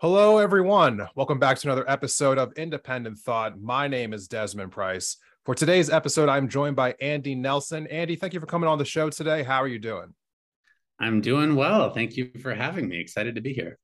Hello, 0.00 0.38
everyone. 0.38 1.08
Welcome 1.14 1.38
back 1.38 1.58
to 1.58 1.66
another 1.66 1.84
episode 1.90 2.38
of 2.38 2.54
Independent 2.54 3.18
Thought. 3.18 3.60
My 3.60 3.86
name 3.86 4.14
is 4.14 4.28
Desmond 4.28 4.72
Price. 4.72 5.18
For 5.48 5.54
today's 5.54 5.88
episode, 5.88 6.28
I'm 6.28 6.50
joined 6.50 6.76
by 6.76 6.94
Andy 7.00 7.34
Nelson. 7.34 7.86
Andy, 7.86 8.16
thank 8.16 8.34
you 8.34 8.40
for 8.40 8.44
coming 8.44 8.68
on 8.68 8.76
the 8.76 8.84
show 8.84 9.08
today. 9.08 9.42
How 9.42 9.62
are 9.62 9.66
you 9.66 9.78
doing? 9.78 10.12
I'm 11.00 11.22
doing 11.22 11.56
well. 11.56 11.88
Thank 11.88 12.18
you 12.18 12.30
for 12.42 12.54
having 12.54 12.86
me. 12.86 13.00
Excited 13.00 13.34
to 13.36 13.40
be 13.40 13.54
here. 13.54 13.78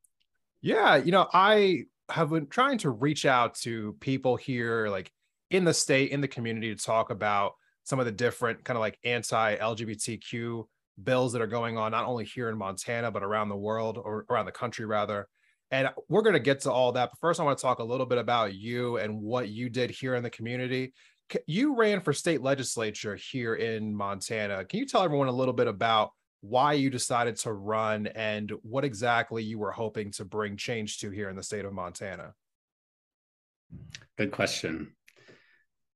Yeah, 0.60 0.96
you 0.96 1.10
know, 1.10 1.26
I 1.32 1.84
have 2.10 2.28
been 2.28 2.48
trying 2.48 2.76
to 2.80 2.90
reach 2.90 3.24
out 3.24 3.54
to 3.60 3.96
people 4.00 4.36
here, 4.36 4.88
like 4.88 5.10
in 5.50 5.64
the 5.64 5.72
state, 5.72 6.10
in 6.10 6.20
the 6.20 6.28
community, 6.28 6.74
to 6.74 6.84
talk 6.84 7.08
about 7.08 7.54
some 7.84 7.98
of 7.98 8.04
the 8.04 8.12
different 8.12 8.62
kind 8.62 8.76
of 8.76 8.82
like 8.82 8.98
anti 9.02 9.56
LGBTQ 9.56 10.64
bills 11.02 11.32
that 11.32 11.40
are 11.40 11.46
going 11.46 11.78
on, 11.78 11.92
not 11.92 12.04
only 12.04 12.26
here 12.26 12.50
in 12.50 12.58
Montana, 12.58 13.10
but 13.10 13.22
around 13.22 13.48
the 13.48 13.56
world 13.56 13.96
or 13.96 14.26
around 14.28 14.44
the 14.44 14.52
country, 14.52 14.84
rather. 14.84 15.28
And 15.70 15.88
we're 16.10 16.20
going 16.20 16.34
to 16.34 16.40
get 16.40 16.60
to 16.60 16.70
all 16.70 16.92
that. 16.92 17.08
But 17.10 17.18
first, 17.20 17.40
I 17.40 17.42
want 17.42 17.56
to 17.56 17.62
talk 17.62 17.78
a 17.78 17.84
little 17.84 18.04
bit 18.04 18.18
about 18.18 18.54
you 18.54 18.98
and 18.98 19.18
what 19.22 19.48
you 19.48 19.70
did 19.70 19.90
here 19.90 20.14
in 20.14 20.22
the 20.22 20.28
community. 20.28 20.92
You 21.46 21.76
ran 21.76 22.00
for 22.00 22.12
state 22.12 22.42
legislature 22.42 23.16
here 23.16 23.54
in 23.54 23.94
Montana. 23.94 24.64
Can 24.64 24.78
you 24.78 24.86
tell 24.86 25.02
everyone 25.02 25.28
a 25.28 25.32
little 25.32 25.54
bit 25.54 25.66
about 25.66 26.10
why 26.40 26.74
you 26.74 26.90
decided 26.90 27.36
to 27.36 27.52
run 27.52 28.06
and 28.08 28.52
what 28.62 28.84
exactly 28.84 29.42
you 29.42 29.58
were 29.58 29.72
hoping 29.72 30.10
to 30.12 30.24
bring 30.24 30.56
change 30.56 30.98
to 30.98 31.10
here 31.10 31.30
in 31.30 31.36
the 31.36 31.42
state 31.42 31.64
of 31.64 31.72
Montana? 31.72 32.34
Good 34.18 34.30
question. 34.30 34.94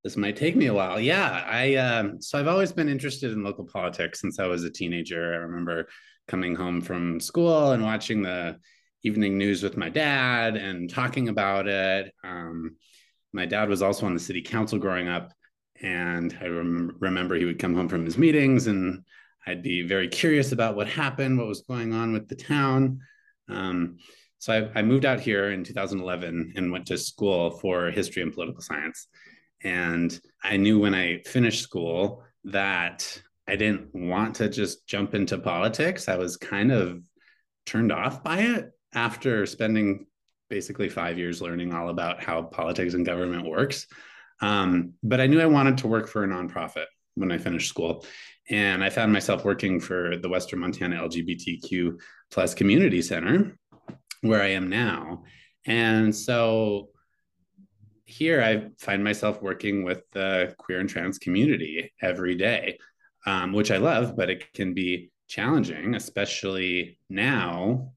This 0.02 0.16
might 0.16 0.36
take 0.36 0.56
me 0.56 0.66
a 0.66 0.74
while. 0.74 0.98
Yeah, 0.98 1.44
I 1.46 1.74
um, 1.74 2.22
so 2.22 2.38
I've 2.38 2.48
always 2.48 2.72
been 2.72 2.88
interested 2.88 3.32
in 3.32 3.42
local 3.42 3.64
politics 3.64 4.20
since 4.20 4.38
I 4.38 4.46
was 4.46 4.64
a 4.64 4.70
teenager. 4.70 5.34
I 5.34 5.38
remember 5.38 5.88
coming 6.28 6.54
home 6.54 6.80
from 6.80 7.20
school 7.20 7.72
and 7.72 7.82
watching 7.82 8.22
the 8.22 8.58
evening 9.02 9.36
news 9.36 9.62
with 9.62 9.76
my 9.76 9.88
dad 9.88 10.56
and 10.56 10.88
talking 10.88 11.28
about 11.28 11.66
it. 11.66 12.12
Um, 12.24 12.76
my 13.32 13.46
dad 13.46 13.68
was 13.68 13.82
also 13.82 14.06
on 14.06 14.14
the 14.14 14.20
city 14.20 14.42
council 14.42 14.78
growing 14.78 15.08
up, 15.08 15.32
and 15.80 16.36
I 16.40 16.46
rem- 16.46 16.96
remember 17.00 17.34
he 17.34 17.44
would 17.44 17.58
come 17.58 17.74
home 17.74 17.88
from 17.88 18.04
his 18.04 18.18
meetings, 18.18 18.66
and 18.66 19.04
I'd 19.46 19.62
be 19.62 19.82
very 19.82 20.08
curious 20.08 20.52
about 20.52 20.76
what 20.76 20.88
happened, 20.88 21.38
what 21.38 21.46
was 21.46 21.62
going 21.62 21.92
on 21.92 22.12
with 22.12 22.28
the 22.28 22.34
town. 22.34 23.00
Um, 23.48 23.98
so 24.38 24.52
I, 24.52 24.78
I, 24.78 24.82
moved 24.82 25.04
out 25.04 25.20
here 25.20 25.50
in 25.50 25.64
2011 25.64 26.52
and 26.54 26.70
went 26.70 26.86
to 26.86 26.98
school 26.98 27.50
for 27.50 27.90
history 27.90 28.22
and 28.22 28.32
political 28.32 28.60
science. 28.60 29.08
And 29.64 30.18
I 30.44 30.58
knew 30.58 30.78
when 30.78 30.94
I 30.94 31.22
finished 31.24 31.62
school 31.62 32.22
that 32.44 33.20
I 33.48 33.56
didn't 33.56 33.94
want 33.94 34.36
to 34.36 34.48
just 34.48 34.86
jump 34.86 35.14
into 35.14 35.38
politics. 35.38 36.08
I 36.08 36.16
was 36.16 36.36
kind 36.36 36.70
of 36.70 37.02
turned 37.64 37.90
off 37.90 38.22
by 38.22 38.40
it 38.40 38.70
after 38.94 39.46
spending 39.46 40.06
basically 40.48 40.88
five 40.88 41.18
years 41.18 41.42
learning 41.42 41.74
all 41.74 41.88
about 41.88 42.22
how 42.22 42.42
politics 42.42 42.94
and 42.94 43.04
government 43.06 43.46
works. 43.46 43.86
Um, 44.40 44.94
but 45.02 45.20
I 45.20 45.26
knew 45.26 45.40
I 45.40 45.46
wanted 45.46 45.78
to 45.78 45.88
work 45.88 46.08
for 46.08 46.24
a 46.24 46.28
nonprofit 46.28 46.86
when 47.14 47.32
I 47.32 47.38
finished 47.38 47.68
school. 47.68 48.04
And 48.50 48.82
I 48.82 48.90
found 48.90 49.12
myself 49.12 49.44
working 49.44 49.80
for 49.80 50.16
the 50.16 50.28
Western 50.28 50.60
Montana 50.60 50.96
LGBTQ 50.96 51.98
plus 52.30 52.54
community 52.54 53.02
center, 53.02 53.58
where 54.22 54.42
I 54.42 54.48
am 54.48 54.68
now. 54.68 55.24
And 55.66 56.14
so 56.14 56.88
here 58.06 58.42
I 58.42 58.68
find 58.78 59.04
myself 59.04 59.42
working 59.42 59.84
with 59.84 60.02
the 60.12 60.54
queer 60.56 60.80
and 60.80 60.88
trans 60.88 61.18
community 61.18 61.92
every 62.00 62.36
day, 62.36 62.78
um, 63.26 63.52
which 63.52 63.70
I 63.70 63.76
love, 63.76 64.16
but 64.16 64.30
it 64.30 64.50
can 64.54 64.72
be 64.72 65.10
challenging, 65.26 65.94
especially 65.94 66.98
now 67.10 67.92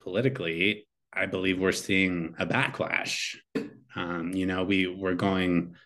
politically, 0.00 0.86
I 1.14 1.26
believe 1.26 1.60
we're 1.60 1.72
seeing 1.72 2.34
a 2.38 2.46
backlash. 2.46 3.36
Um, 3.96 4.32
you 4.32 4.46
know, 4.46 4.64
we 4.64 4.86
we're 4.86 5.14
going 5.14 5.76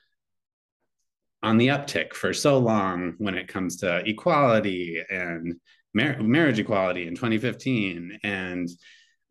on 1.43 1.59
the 1.59 1.69
uptick 1.69 2.15
for 2.15 2.33
so 2.33 2.59
long 2.59 3.15
when 3.19 3.34
it 3.34 3.49
comes 3.49 3.77
to 3.78 4.03
equality 4.09 5.03
and 5.09 5.55
mar- 5.94 6.21
marriage 6.21 6.59
equality 6.59 7.06
in 7.06 7.15
2015 7.15 8.19
and 8.25 8.69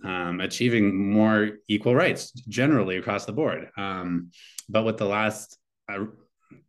um, 0.03 0.39
achieving 0.39 1.11
more 1.11 1.57
equal 1.67 1.95
rights 1.95 2.31
generally 2.31 2.97
across 2.97 3.25
the 3.25 3.33
board. 3.33 3.69
Um, 3.77 4.31
but 4.69 4.83
with 4.83 4.97
the 4.97 5.05
last 5.05 5.57
uh, 5.89 6.05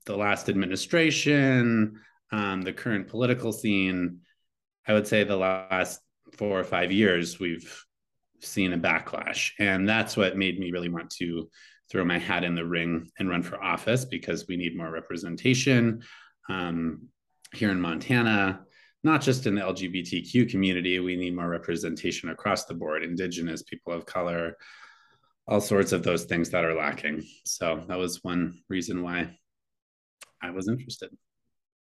the 0.06 0.16
last 0.16 0.49
administration, 0.49 2.00
um, 2.33 2.62
the 2.62 2.72
current 2.72 3.09
political 3.09 3.53
scene, 3.53 4.21
I 4.87 4.95
would 4.95 5.06
say 5.06 5.25
the 5.25 5.37
last 5.37 6.00
four 6.37 6.59
or 6.59 6.65
five 6.65 6.91
years, 6.91 7.39
we've 7.39 7.84
seen 8.41 8.72
a 8.72 8.78
backlash. 8.78 9.53
And 9.59 9.88
that's 9.88 10.16
what 10.16 10.37
made 10.37 10.59
me 10.59 10.71
really 10.71 10.88
want 10.88 11.10
to 11.10 11.49
throw 11.91 12.04
my 12.04 12.19
hat 12.19 12.44
in 12.44 12.54
the 12.54 12.65
ring 12.65 13.10
and 13.19 13.28
run 13.28 13.43
for 13.43 13.62
office 13.62 14.04
because 14.04 14.47
we 14.47 14.56
need 14.56 14.76
more 14.76 14.91
representation 14.91 16.03
um, 16.48 17.09
here 17.54 17.71
in 17.71 17.81
Montana, 17.81 18.60
not 19.03 19.22
just 19.22 19.47
in 19.47 19.54
the 19.54 19.62
LGBTQ 19.62 20.50
community. 20.50 20.98
We 20.98 21.16
need 21.16 21.34
more 21.34 21.48
representation 21.48 22.28
across 22.28 22.66
the 22.66 22.75
board, 22.75 23.03
Indigenous, 23.03 23.62
people 23.62 23.93
of 23.93 24.04
color, 24.04 24.56
all 25.47 25.60
sorts 25.60 25.93
of 25.93 26.03
those 26.03 26.25
things 26.25 26.50
that 26.50 26.65
are 26.65 26.75
lacking. 26.75 27.25
So 27.47 27.84
that 27.88 27.98
was 27.98 28.22
one 28.22 28.60
reason 28.69 29.03
why 29.03 29.38
I 30.43 30.50
was 30.50 30.69
interested. 30.69 31.10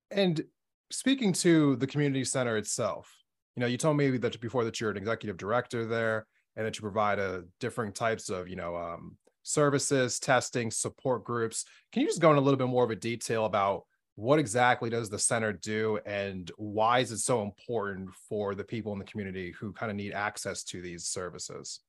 And 0.10 0.44
speaking 0.92 1.34
to 1.34 1.76
the 1.76 1.88
community 1.88 2.24
center 2.24 2.58
itself, 2.58 3.14
you 3.56 3.62
know, 3.62 3.68
you 3.68 3.78
told 3.78 3.98
me 3.98 4.18
that 4.18 4.42
before 4.42 4.64
that 4.66 4.82
you're 4.82 4.92
an 4.92 4.98
executive 4.98 5.38
director 5.38 5.86
there 5.86 6.26
and 6.56 6.66
that 6.66 6.78
you 6.78 6.82
provide 6.82 7.20
a 7.20 7.44
different 7.60 7.96
types 7.96 8.30
of 8.30 8.48
you 8.48 8.56
know 8.56 8.76
um, 8.76 9.18
services 9.44 10.20
testing 10.20 10.72
support 10.72 11.24
groups. 11.24 11.66
Can 11.92 12.02
you 12.02 12.08
just 12.08 12.22
go 12.22 12.32
in 12.32 12.38
a 12.38 12.42
little 12.42 12.58
bit 12.58 12.68
more 12.68 12.84
of 12.84 12.92
a 12.92 12.96
detail 12.96 13.46
about 13.46 13.84
what 14.16 14.40
exactly 14.40 14.90
does 14.90 15.10
the 15.10 15.20
center 15.20 15.52
do 15.52 16.00
and 16.06 16.52
why 16.58 17.00
is 17.00 17.12
it 17.12 17.18
so 17.18 17.42
important 17.42 18.10
for 18.30 18.54
the 18.54 18.64
people 18.64 18.94
in 18.94 19.00
the 19.00 19.06
community 19.06 19.54
who 19.60 19.74
kind 19.74 19.90
of 19.90 19.96
need 19.96 20.14
access 20.14 20.64
to 20.64 20.82
these 20.82 21.06
services? 21.06 21.80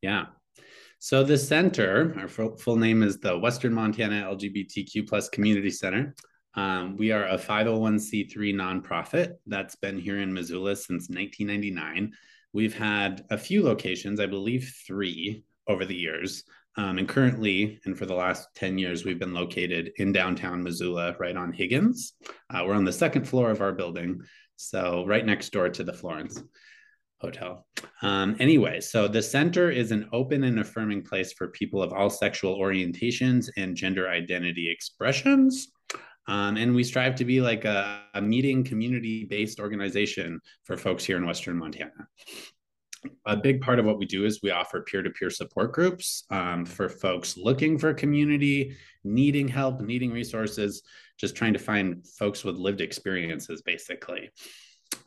Yeah. 0.00 0.26
So 0.98 1.22
the 1.22 1.36
center 1.36 2.14
our 2.18 2.28
full, 2.28 2.56
full 2.56 2.76
name 2.76 3.02
is 3.02 3.18
the 3.18 3.38
western 3.38 3.74
montana 3.74 4.26
lgbtq 4.34 5.08
plus 5.08 5.28
community 5.28 5.70
center. 5.70 6.14
Um, 6.54 6.96
we 6.96 7.12
are 7.12 7.26
a 7.26 7.38
501c3 7.38 8.34
nonprofit 8.54 9.34
that's 9.46 9.76
been 9.76 9.98
here 9.98 10.20
in 10.20 10.32
missoula 10.32 10.74
since 10.74 11.08
1999 11.08 12.12
We've 12.52 12.74
had 12.74 13.24
a 13.30 13.38
few 13.38 13.62
locations, 13.62 14.20
I 14.20 14.26
believe 14.26 14.74
three 14.86 15.44
over 15.68 15.84
the 15.84 15.94
years. 15.94 16.44
Um, 16.76 16.98
and 16.98 17.08
currently, 17.08 17.80
and 17.84 17.98
for 17.98 18.06
the 18.06 18.14
last 18.14 18.48
10 18.54 18.78
years, 18.78 19.04
we've 19.04 19.18
been 19.18 19.34
located 19.34 19.92
in 19.96 20.12
downtown 20.12 20.62
Missoula, 20.62 21.16
right 21.18 21.36
on 21.36 21.52
Higgins. 21.52 22.14
Uh, 22.48 22.62
we're 22.64 22.74
on 22.74 22.84
the 22.84 22.92
second 22.92 23.28
floor 23.28 23.50
of 23.50 23.60
our 23.60 23.72
building, 23.72 24.20
so 24.56 25.04
right 25.06 25.26
next 25.26 25.50
door 25.50 25.68
to 25.68 25.84
the 25.84 25.92
Florence 25.92 26.42
Hotel. 27.20 27.66
Um, 28.02 28.36
anyway, 28.38 28.80
so 28.80 29.08
the 29.08 29.22
center 29.22 29.70
is 29.70 29.90
an 29.90 30.08
open 30.12 30.44
and 30.44 30.60
affirming 30.60 31.02
place 31.02 31.32
for 31.32 31.48
people 31.48 31.82
of 31.82 31.92
all 31.92 32.08
sexual 32.08 32.58
orientations 32.58 33.50
and 33.56 33.76
gender 33.76 34.08
identity 34.08 34.70
expressions. 34.70 35.72
Um, 36.28 36.56
and 36.56 36.74
we 36.74 36.84
strive 36.84 37.16
to 37.16 37.24
be 37.24 37.40
like 37.40 37.64
a, 37.64 38.02
a 38.14 38.20
meeting 38.20 38.62
community 38.62 39.24
based 39.24 39.58
organization 39.58 40.40
for 40.64 40.76
folks 40.76 41.04
here 41.04 41.16
in 41.16 41.26
Western 41.26 41.56
Montana. 41.56 42.08
A 43.24 43.36
big 43.36 43.62
part 43.62 43.78
of 43.78 43.86
what 43.86 43.98
we 43.98 44.04
do 44.04 44.26
is 44.26 44.40
we 44.42 44.50
offer 44.50 44.82
peer 44.82 45.02
to 45.02 45.10
peer 45.10 45.30
support 45.30 45.72
groups 45.72 46.24
um, 46.30 46.66
for 46.66 46.88
folks 46.88 47.36
looking 47.38 47.78
for 47.78 47.94
community, 47.94 48.76
needing 49.04 49.48
help, 49.48 49.80
needing 49.80 50.12
resources, 50.12 50.82
just 51.18 51.34
trying 51.34 51.54
to 51.54 51.58
find 51.58 52.06
folks 52.18 52.44
with 52.44 52.56
lived 52.56 52.82
experiences, 52.82 53.62
basically. 53.62 54.30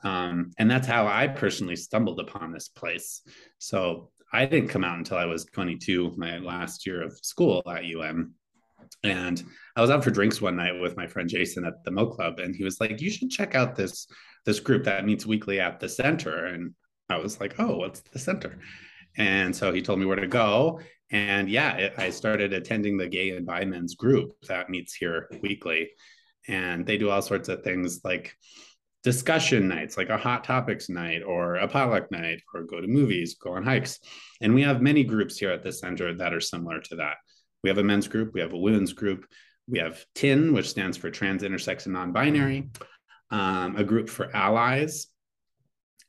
Um, 0.04 0.52
and 0.58 0.70
that's 0.70 0.88
how 0.88 1.08
I 1.08 1.28
personally 1.28 1.76
stumbled 1.76 2.20
upon 2.20 2.52
this 2.52 2.68
place. 2.68 3.22
So 3.60 4.10
I 4.32 4.46
didn't 4.46 4.70
come 4.70 4.84
out 4.84 4.98
until 4.98 5.18
I 5.18 5.26
was 5.26 5.46
22, 5.46 6.14
my 6.18 6.40
last 6.40 6.88
year 6.88 7.04
of 7.04 7.14
school 7.22 7.62
at 7.68 7.84
UM. 7.84 8.34
And 9.04 9.44
I 9.76 9.82
was 9.82 9.90
out 9.90 10.04
for 10.04 10.12
drinks 10.12 10.42
one 10.42 10.56
night 10.56 10.80
with 10.80 10.96
my 10.98 11.08
friend 11.08 11.30
Jason 11.30 11.66
at 11.66 11.84
the 11.84 11.92
Mo 11.92 12.08
Club, 12.08 12.40
and 12.40 12.56
he 12.56 12.64
was 12.64 12.80
like, 12.80 13.02
"You 13.02 13.10
should 13.12 13.30
check 13.32 13.56
out 13.56 13.76
this 13.76 14.08
this 14.46 14.60
group 14.60 14.84
that 14.86 15.06
meets 15.06 15.26
weekly 15.26 15.60
at 15.60 15.80
the 15.80 15.90
center." 15.90 16.46
And 16.46 16.74
I 17.10 17.18
was 17.18 17.40
like, 17.40 17.56
"Oh, 17.60 17.78
what's 17.78 18.02
the 18.02 18.20
center?" 18.20 18.60
And 19.18 19.56
so 19.56 19.72
he 19.74 19.82
told 19.82 20.00
me 20.00 20.06
where 20.06 20.16
to 20.18 20.28
go. 20.28 20.80
And 21.12 21.50
yeah, 21.50 21.76
it, 21.78 21.94
I 21.98 22.10
started 22.10 22.54
attending 22.54 22.98
the 22.98 23.08
gay 23.08 23.32
and 23.32 23.46
bi 23.46 23.66
men's 23.66 23.96
group 23.96 24.36
that 24.48 24.70
meets 24.70 24.94
here 24.94 25.30
weekly. 25.42 25.92
and 26.48 26.86
they 26.86 26.98
do 26.98 27.10
all 27.10 27.22
sorts 27.22 27.50
of 27.50 27.64
things 27.64 28.02
like 28.04 28.36
discussion 29.04 29.68
nights, 29.68 29.98
like 29.98 30.10
a 30.10 30.18
hot 30.18 30.44
topics 30.44 30.90
night 30.90 31.22
or 31.24 31.56
a 31.56 31.68
potluck 31.68 32.12
night, 32.12 32.42
or 32.54 32.64
go 32.64 32.80
to 32.82 32.88
movies, 32.88 33.36
go 33.36 33.54
on 33.54 33.64
hikes. 33.64 34.00
And 34.42 34.54
we 34.54 34.62
have 34.64 34.82
many 34.82 35.04
groups 35.04 35.38
here 35.38 35.52
at 35.52 35.64
the 35.64 35.72
center 35.72 36.14
that 36.16 36.34
are 36.34 36.42
similar 36.42 36.80
to 36.82 36.96
that. 36.98 37.18
We 37.64 37.70
have 37.70 37.78
a 37.78 37.84
men's 37.84 38.08
group, 38.08 38.34
we 38.34 38.42
have 38.42 38.54
a 38.54 38.58
women's 38.58 38.94
group, 38.94 39.26
we 39.68 39.80
have 39.80 40.06
TIN, 40.16 40.54
which 40.54 40.70
stands 40.70 40.98
for 40.98 41.10
trans, 41.10 41.44
intersex, 41.44 41.86
and 41.86 41.94
non 41.94 42.12
binary, 42.12 42.70
um, 43.32 43.76
a 43.78 43.84
group 43.84 44.10
for 44.10 44.36
allies, 44.36 45.08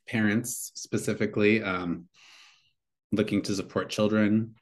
parents 0.07 0.71
specifically 0.75 1.63
um, 1.63 2.05
looking 3.11 3.41
to 3.43 3.55
support 3.55 3.89
children. 3.89 4.55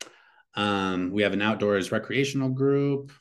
Um, 0.56 1.12
we 1.12 1.24
have 1.24 1.34
an 1.34 1.42
outdoors 1.42 1.92
recreational 1.92 2.50
group, 2.50 3.12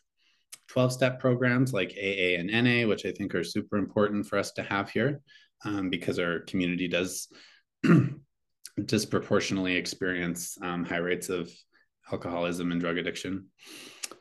12 0.69 0.93
step 0.93 1.21
programs 1.21 1.73
like 1.73 1.95
AA 1.97 2.39
and 2.39 2.51
NA, 2.51 2.87
which 2.87 3.07
I 3.07 3.13
think 3.13 3.35
are 3.35 3.45
super 3.45 3.79
important 3.79 4.27
for 4.27 4.39
us 4.39 4.53
to 4.53 4.63
have 4.63 4.91
here 4.91 5.21
um, 5.65 5.91
because 5.91 6.19
our 6.19 6.41
community 6.41 6.89
does 6.89 7.29
disproportionately 8.85 9.77
experience 9.77 10.57
um, 10.63 10.85
high 10.85 10.99
rates 10.99 11.29
of 11.29 11.51
alcoholism 12.11 12.73
and 12.73 12.81
drug 12.81 12.99
addiction. 12.99 13.47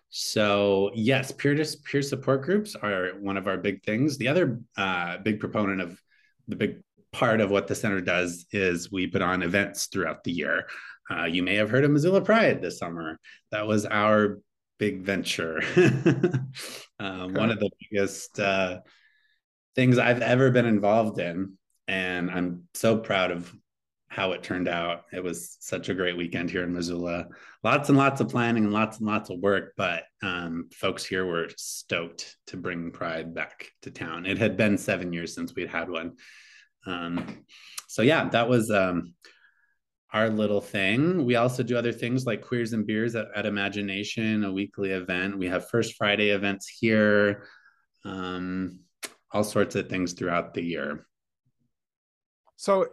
So, 0.10 0.92
yes, 0.94 1.32
peer 1.32 1.56
to 1.56 1.78
peer 1.86 2.02
support 2.02 2.44
groups 2.44 2.76
are 2.76 3.12
one 3.20 3.38
of 3.38 3.48
our 3.48 3.58
big 3.58 3.84
things. 3.84 4.18
The 4.18 4.28
other 4.28 4.60
uh, 4.78 5.18
big 5.20 5.40
proponent 5.40 5.82
of 5.82 6.02
the 6.48 6.58
big 6.58 6.82
part 7.14 7.40
of 7.40 7.50
what 7.50 7.68
the 7.68 7.76
center 7.76 8.02
does 8.02 8.46
is 8.52 8.92
we 8.92 9.08
put 9.08 9.22
on 9.22 9.42
events 9.42 9.88
throughout 9.88 10.24
the 10.24 10.32
year. 10.32 10.68
Uh, 11.10 11.26
you 11.26 11.44
may 11.44 11.56
have 11.56 11.70
heard 11.70 11.84
of 11.84 11.92
Missoula 11.92 12.22
Pride 12.22 12.62
this 12.62 12.78
summer. 12.78 13.20
That 13.52 13.68
was 13.68 13.86
our 13.86 14.40
big 14.80 15.02
venture. 15.02 15.62
um. 17.00 17.34
One 17.34 17.52
of 17.52 17.60
the 17.60 17.70
biggest 17.90 18.40
uh, 18.40 18.80
things 19.76 19.98
I've 19.98 20.22
ever 20.22 20.52
been 20.52 20.66
involved 20.66 21.20
in. 21.20 21.58
And 21.88 22.30
I'm 22.30 22.68
so 22.74 22.98
proud 22.98 23.32
of 23.32 23.54
how 24.12 24.34
it 24.34 24.44
turned 24.44 24.68
out. 24.68 25.06
It 25.14 25.24
was 25.24 25.56
such 25.62 25.88
a 25.88 25.94
great 25.94 26.18
weekend 26.18 26.52
here 26.52 26.64
in 26.64 26.74
Missoula. 26.74 27.28
Lots 27.64 27.88
and 27.88 27.98
lots 27.98 28.20
of 28.20 28.28
planning 28.28 28.66
and 28.66 28.74
lots 28.74 28.98
and 28.98 29.08
lots 29.08 29.30
of 29.30 29.40
work, 29.40 29.72
but 29.78 30.04
um, 30.22 30.68
folks 30.74 31.06
here 31.06 31.26
were 31.26 31.48
stoked 31.56 32.36
to 32.48 32.58
bring 32.58 32.92
Pride 32.92 33.34
back 33.34 33.72
to 33.84 33.90
town. 33.90 34.26
It 34.26 34.38
had 34.38 34.58
been 34.58 34.78
seven 34.78 35.14
years 35.14 35.34
since 35.34 35.56
we'd 35.56 35.70
had 35.70 35.90
one. 35.90 36.18
Um, 36.86 37.46
so, 37.88 38.02
yeah, 38.02 38.28
that 38.32 38.50
was 38.50 38.70
um, 38.70 39.14
our 40.12 40.30
little 40.30 40.60
thing. 40.60 41.24
We 41.24 41.38
also 41.38 41.64
do 41.64 41.78
other 41.78 41.94
things 41.94 42.26
like 42.26 42.42
Queers 42.42 42.74
and 42.74 42.86
Beers 42.86 43.16
at, 43.16 43.28
at 43.34 43.46
Imagine 43.46 43.86
Nation, 43.86 44.44
a 44.44 44.52
weekly 44.52 44.92
event. 44.92 45.38
We 45.38 45.48
have 45.48 45.70
First 45.70 45.96
Friday 45.96 46.32
events 46.32 46.68
here, 46.68 47.46
um, 48.04 48.80
all 49.32 49.46
sorts 49.46 49.76
of 49.76 49.88
things 49.88 50.12
throughout 50.12 50.54
the 50.54 50.64
year. 50.64 51.08
So 52.58 52.90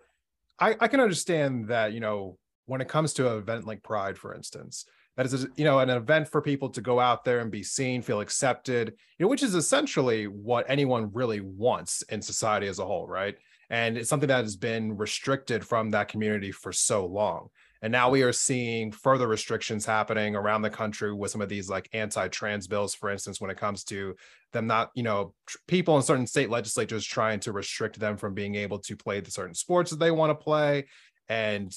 I, 0.61 0.77
I 0.81 0.89
can 0.89 1.01
understand 1.01 1.69
that, 1.69 1.93
you 1.93 2.01
know, 2.01 2.39
when 2.67 2.81
it 2.81 2.89
comes 2.89 3.13
to 3.15 3.31
an 3.31 3.39
event 3.39 3.67
like 3.67 3.83
Pride, 3.83 4.19
for 4.19 4.35
instance, 4.35 4.85
that 5.17 5.27
is, 5.27 5.47
you 5.57 5.65
know, 5.65 5.79
an 5.79 5.91
event 5.91 6.29
for 6.29 6.41
people 6.41 6.69
to 6.71 6.81
go 6.81 7.01
out 7.01 7.25
there 7.25 7.41
and 7.41 7.51
be 7.51 7.63
seen, 7.63 8.03
feel 8.03 8.21
accepted, 8.21 8.95
you 9.19 9.25
know, 9.25 9.29
which 9.29 9.43
is 9.43 9.55
essentially 9.55 10.27
what 10.27 10.67
anyone 10.69 11.11
really 11.13 11.41
wants 11.41 12.03
in 12.03 12.23
society 12.23 12.67
as 12.67 12.79
a 12.79 12.85
whole, 12.85 13.07
right? 13.07 13.37
and 13.71 13.99
it's 13.99 14.09
something 14.09 14.29
that 14.29 14.45
has 14.45 14.57
been 14.57 14.97
restricted 14.97 15.67
from 15.67 15.91
that 15.91 16.09
community 16.09 16.51
for 16.51 16.73
so 16.73 17.07
long 17.07 17.49
and 17.83 17.93
now 17.93 18.11
we 18.11 18.23
are 18.23 18.33
seeing 18.33 18.91
further 18.91 19.29
restrictions 19.29 19.87
happening 19.87 20.35
around 20.35 20.63
the 20.63 20.71
country 20.71 21.13
with 21.13 21.31
some 21.31 21.41
of 21.41 21.49
these 21.49 21.69
like 21.69 21.89
anti-trans 21.93 22.67
bills 22.67 22.95
for 22.95 23.11
instance 23.11 23.41
when 23.41 23.51
it 23.51 23.57
comes 23.57 23.85
to 23.85 24.15
them 24.53 24.67
not 24.67 24.91
you 24.95 25.03
know 25.03 25.33
tr- 25.47 25.59
people 25.67 25.97
in 25.97 26.03
certain 26.03 26.27
state 26.27 26.51
legislatures 26.51 27.05
trying 27.05 27.41
to 27.41 27.53
restrict 27.53 27.99
them 27.99 28.17
from 28.17 28.35
being 28.35 28.55
able 28.55 28.79
to 28.79 28.97
play 28.97 29.21
the 29.21 29.31
certain 29.31 29.55
sports 29.55 29.91
that 29.91 29.99
they 29.99 30.11
want 30.11 30.31
to 30.31 30.45
play 30.45 30.87
and 31.29 31.73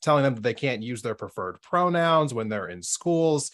telling 0.00 0.24
them 0.24 0.34
that 0.34 0.42
they 0.42 0.54
can't 0.54 0.82
use 0.82 1.02
their 1.02 1.14
preferred 1.14 1.60
pronouns 1.62 2.34
when 2.34 2.48
they're 2.48 2.68
in 2.68 2.82
schools. 2.82 3.50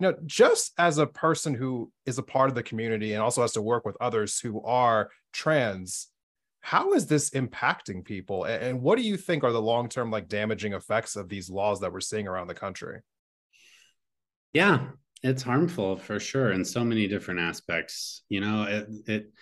You 0.00 0.08
know 0.08 0.16
just 0.26 0.72
as 0.78 0.98
a 0.98 1.06
person 1.06 1.54
who 1.54 1.90
is 2.06 2.18
a 2.18 2.22
part 2.22 2.48
of 2.48 2.54
the 2.54 2.62
community 2.62 3.12
and 3.12 3.22
also 3.22 3.42
has 3.42 3.52
to 3.52 3.62
work 3.62 3.86
with 3.86 3.96
others 4.00 4.40
who 4.40 4.62
are 4.62 5.10
trans 5.32 6.08
how 6.62 6.94
is 6.94 7.06
this 7.06 7.30
impacting 7.30 8.04
people? 8.04 8.44
And 8.44 8.80
what 8.80 8.96
do 8.96 9.04
you 9.04 9.16
think 9.16 9.44
are 9.44 9.52
the 9.52 9.60
long-term 9.60 10.10
like 10.10 10.28
damaging 10.28 10.72
effects 10.72 11.16
of 11.16 11.28
these 11.28 11.50
laws 11.50 11.80
that 11.80 11.92
we're 11.92 12.00
seeing 12.00 12.26
around 12.26 12.46
the 12.46 12.54
country? 12.54 13.00
Yeah 14.52 14.88
it's 15.22 15.42
harmful 15.42 15.96
for 15.96 16.18
sure 16.18 16.52
in 16.52 16.64
so 16.64 16.84
many 16.84 17.06
different 17.06 17.40
aspects 17.40 18.22
you 18.28 18.40
know 18.40 18.64
it 18.64 18.88
it 19.06 19.32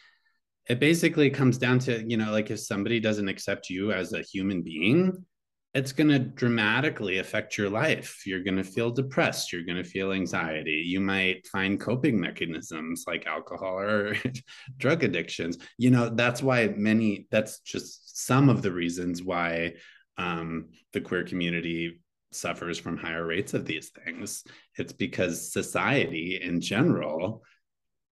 it 0.68 0.78
basically 0.78 1.30
comes 1.30 1.58
down 1.58 1.78
to 1.78 2.04
you 2.06 2.16
know 2.16 2.30
like 2.30 2.50
if 2.50 2.60
somebody 2.60 3.00
doesn't 3.00 3.28
accept 3.28 3.70
you 3.70 3.92
as 3.92 4.12
a 4.12 4.22
human 4.22 4.62
being 4.62 5.24
it's 5.72 5.92
going 5.92 6.10
to 6.10 6.18
dramatically 6.18 7.18
affect 7.18 7.56
your 7.56 7.70
life. 7.70 8.26
You're 8.26 8.42
going 8.42 8.56
to 8.56 8.64
feel 8.64 8.90
depressed. 8.90 9.52
You're 9.52 9.64
going 9.64 9.82
to 9.82 9.88
feel 9.88 10.12
anxiety. 10.12 10.82
You 10.84 11.00
might 11.00 11.46
find 11.46 11.78
coping 11.78 12.20
mechanisms 12.20 13.04
like 13.06 13.26
alcohol 13.26 13.78
or 13.78 14.16
drug 14.78 15.04
addictions. 15.04 15.58
You 15.78 15.90
know, 15.90 16.08
that's 16.08 16.42
why 16.42 16.68
many, 16.76 17.28
that's 17.30 17.60
just 17.60 18.26
some 18.26 18.48
of 18.48 18.62
the 18.62 18.72
reasons 18.72 19.22
why 19.22 19.74
um, 20.18 20.70
the 20.92 21.00
queer 21.00 21.22
community 21.22 22.00
suffers 22.32 22.78
from 22.78 22.96
higher 22.96 23.24
rates 23.24 23.54
of 23.54 23.64
these 23.64 23.90
things. 23.90 24.44
It's 24.76 24.92
because 24.92 25.52
society 25.52 26.40
in 26.42 26.60
general 26.60 27.44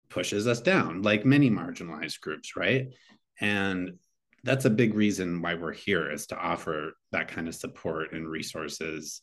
pushes 0.10 0.46
us 0.46 0.60
down, 0.60 1.04
like 1.04 1.26
many 1.26 1.50
marginalized 1.50 2.20
groups, 2.20 2.56
right? 2.58 2.94
And 3.40 3.98
that's 4.46 4.66
a 4.66 4.70
big 4.70 4.94
reason 4.94 5.42
why 5.42 5.56
we're 5.56 5.74
here 5.74 6.10
is 6.12 6.28
to 6.28 6.38
offer 6.38 6.94
that 7.12 7.28
kind 7.28 7.48
of 7.48 7.56
support 7.56 8.14
and 8.14 8.30
resources. 8.30 9.22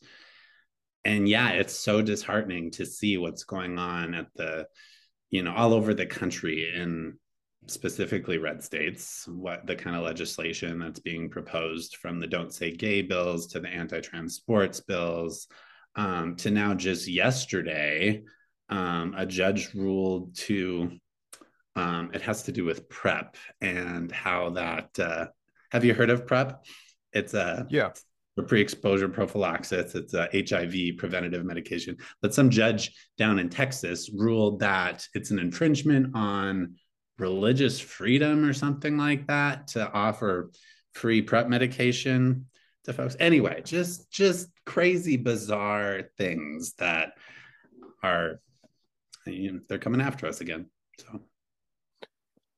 And 1.05 1.29
yeah 1.29 1.51
it's 1.51 1.75
so 1.75 2.03
disheartening 2.03 2.73
to 2.73 2.85
see 2.85 3.17
what's 3.19 3.45
going 3.45 3.79
on 3.79 4.15
at 4.15 4.27
the 4.37 4.67
you 5.31 5.43
know 5.43 5.55
all 5.55 5.73
over 5.73 5.95
the 5.95 6.07
country 6.07 6.71
in 6.75 7.15
specifically 7.67 8.39
red 8.39 8.63
states 8.63 9.27
what 9.29 9.67
the 9.67 9.75
kind 9.75 9.97
of 9.97 10.03
legislation 10.03 10.79
that's 10.79 11.01
being 11.01 11.31
proposed 11.31 11.97
from 11.97 12.21
the 12.21 12.27
don't 12.27 12.53
say 12.53 12.71
gay 12.71 13.03
bills 13.03 13.47
to 13.47 13.61
the 13.61 13.69
anti-trans 13.69 14.35
sports 14.35 14.81
bills 14.81 15.47
um, 15.95 16.37
to 16.37 16.51
now 16.51 16.75
just 16.75 17.09
yesterday 17.09 18.23
um, 18.69 19.15
a 19.17 19.27
judge 19.27 19.75
ruled 19.75 20.35
to 20.37 20.91
um, 21.77 22.11
it 22.13 22.23
has 22.23 22.45
to 22.45 22.53
do 22.53 22.65
with 22.65 22.89
PrEP 22.89 23.37
and 23.61 24.11
how 24.13 24.51
that. 24.51 24.99
Uh, 24.99 25.27
have 25.71 25.85
you 25.85 25.95
heard 25.95 26.11
of 26.11 26.27
PrEP? 26.27 26.63
It's 27.13 27.35
a 27.35 27.67
yeah 27.71 27.91
a 28.39 28.43
pre-exposure 28.43 29.09
prophylaxis. 29.09 29.95
It's 29.95 30.15
a 30.15 30.29
HIV 30.33 30.97
preventative 30.97 31.45
medication. 31.45 31.99
But 32.23 32.35
some 32.35 32.51
judge 32.51 32.93
down 33.19 33.39
in 33.39 33.51
Texas 33.51 34.11
ruled 34.15 34.61
that 34.61 35.07
it's 35.15 35.31
an 35.31 35.39
infringement 35.39 36.15
on 36.15 36.77
religious 37.19 37.79
freedom 37.79 38.45
or 38.45 38.53
something 38.53 38.97
like 38.97 39.27
that 39.27 39.69
to 39.69 39.91
offer 39.93 40.51
free 40.93 41.21
PrEP 41.21 41.49
medication 41.49 42.47
to 42.85 42.93
folks. 42.93 43.17
Anyway, 43.21 43.63
just 43.65 44.11
just 44.11 44.49
crazy, 44.65 45.17
bizarre 45.17 46.03
things 46.17 46.75
that 46.75 47.13
are 48.03 48.41
you 49.27 49.53
know, 49.53 49.61
they're 49.69 49.79
coming 49.79 50.01
after 50.01 50.27
us 50.27 50.41
again. 50.41 50.67
So 50.99 51.21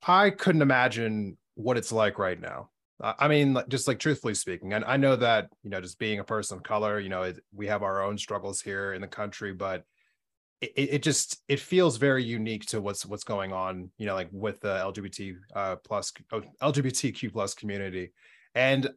I 0.06 0.30
couldn't 0.30 0.62
imagine 0.62 1.36
what 1.54 1.76
it's 1.76 1.92
like 1.92 2.18
right 2.18 2.40
now. 2.40 2.70
I 3.00 3.26
mean, 3.28 3.58
just 3.68 3.88
like 3.88 3.98
truthfully 3.98 4.34
speaking, 4.34 4.72
and 4.72 4.84
I 4.84 4.96
know 4.96 5.16
that 5.16 5.48
you 5.62 5.70
know, 5.70 5.80
just 5.80 5.98
being 5.98 6.20
a 6.20 6.24
person 6.24 6.56
of 6.56 6.62
color, 6.62 7.00
you 7.00 7.08
know, 7.08 7.32
we 7.52 7.66
have 7.66 7.82
our 7.82 8.02
own 8.02 8.16
struggles 8.16 8.60
here 8.60 8.94
in 8.94 9.00
the 9.00 9.08
country, 9.08 9.52
but 9.52 9.84
it, 10.60 10.72
it 10.76 11.02
just 11.02 11.42
it 11.48 11.58
feels 11.58 11.96
very 11.96 12.22
unique 12.22 12.66
to 12.66 12.80
what's 12.80 13.04
what's 13.04 13.24
going 13.24 13.52
on, 13.52 13.90
you 13.98 14.06
know, 14.06 14.14
like 14.14 14.28
with 14.30 14.60
the 14.60 14.76
LGBT 14.76 15.34
uh, 15.54 15.76
plus 15.84 16.12
LGBTQ 16.62 17.32
plus 17.32 17.54
community, 17.54 18.12
and 18.54 18.88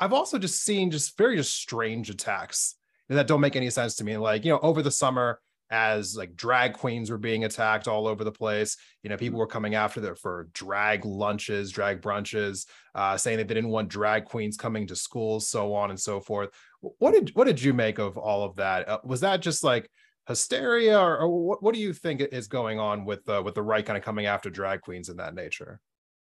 I've 0.00 0.14
also 0.14 0.38
just 0.38 0.64
seen 0.64 0.90
just 0.90 1.16
very 1.16 1.36
just 1.36 1.54
strange 1.54 2.10
attacks 2.10 2.76
that 3.08 3.26
don't 3.26 3.40
make 3.40 3.56
any 3.56 3.70
sense 3.70 3.96
to 3.96 4.04
me. 4.04 4.16
Like 4.16 4.44
you 4.44 4.52
know, 4.52 4.58
over 4.60 4.82
the 4.82 4.90
summer, 4.90 5.40
as 5.72 6.14
like 6.14 6.36
drag 6.36 6.74
queens 6.74 7.10
were 7.10 7.18
being 7.18 7.44
attacked 7.44 7.88
all 7.88 8.06
over 8.06 8.22
the 8.22 8.30
place. 8.30 8.76
You 9.02 9.10
know, 9.10 9.16
people 9.16 9.38
mm. 9.38 9.40
were 9.40 9.46
coming 9.46 9.74
after 9.74 10.00
them 10.00 10.14
for 10.14 10.48
drag 10.52 11.04
lunches, 11.04 11.72
drag 11.72 12.02
brunches, 12.02 12.66
uh, 12.94 13.16
saying 13.16 13.38
that 13.38 13.48
they 13.48 13.54
didn't 13.54 13.70
want 13.70 13.88
drag 13.88 14.26
queens 14.26 14.56
coming 14.56 14.86
to 14.86 14.94
schools, 14.94 15.48
so 15.48 15.74
on 15.74 15.90
and 15.90 15.98
so 15.98 16.20
forth. 16.20 16.50
What 16.80 17.12
did 17.12 17.30
what 17.34 17.46
did 17.46 17.60
you 17.60 17.72
make 17.72 17.98
of 17.98 18.18
all 18.18 18.44
of 18.44 18.56
that? 18.56 18.88
Uh, 18.88 18.98
was 19.02 19.22
that 19.22 19.40
just 19.40 19.64
like 19.64 19.90
hysteria, 20.28 20.98
or, 21.00 21.18
or 21.18 21.28
what, 21.28 21.62
what 21.62 21.74
do 21.74 21.80
you 21.80 21.92
think 21.92 22.20
is 22.20 22.46
going 22.46 22.78
on 22.78 23.04
with 23.04 23.26
uh, 23.28 23.42
with 23.42 23.54
the 23.54 23.62
right 23.62 23.84
kind 23.84 23.96
of 23.96 24.04
coming 24.04 24.26
after 24.26 24.50
drag 24.50 24.82
queens 24.82 25.08
in 25.08 25.16
that 25.16 25.34
nature? 25.34 25.80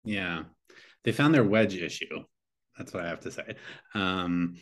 Yeah, 0.05 0.43
they 1.03 1.11
found 1.11 1.35
their 1.35 1.43
wedge 1.43 1.75
issue. 1.75 2.23
That's 2.77 2.93
what 2.93 3.03
I 3.03 3.09
have 3.09 3.19
to 3.21 3.31
say. 3.31 3.55
Um, 3.93 4.55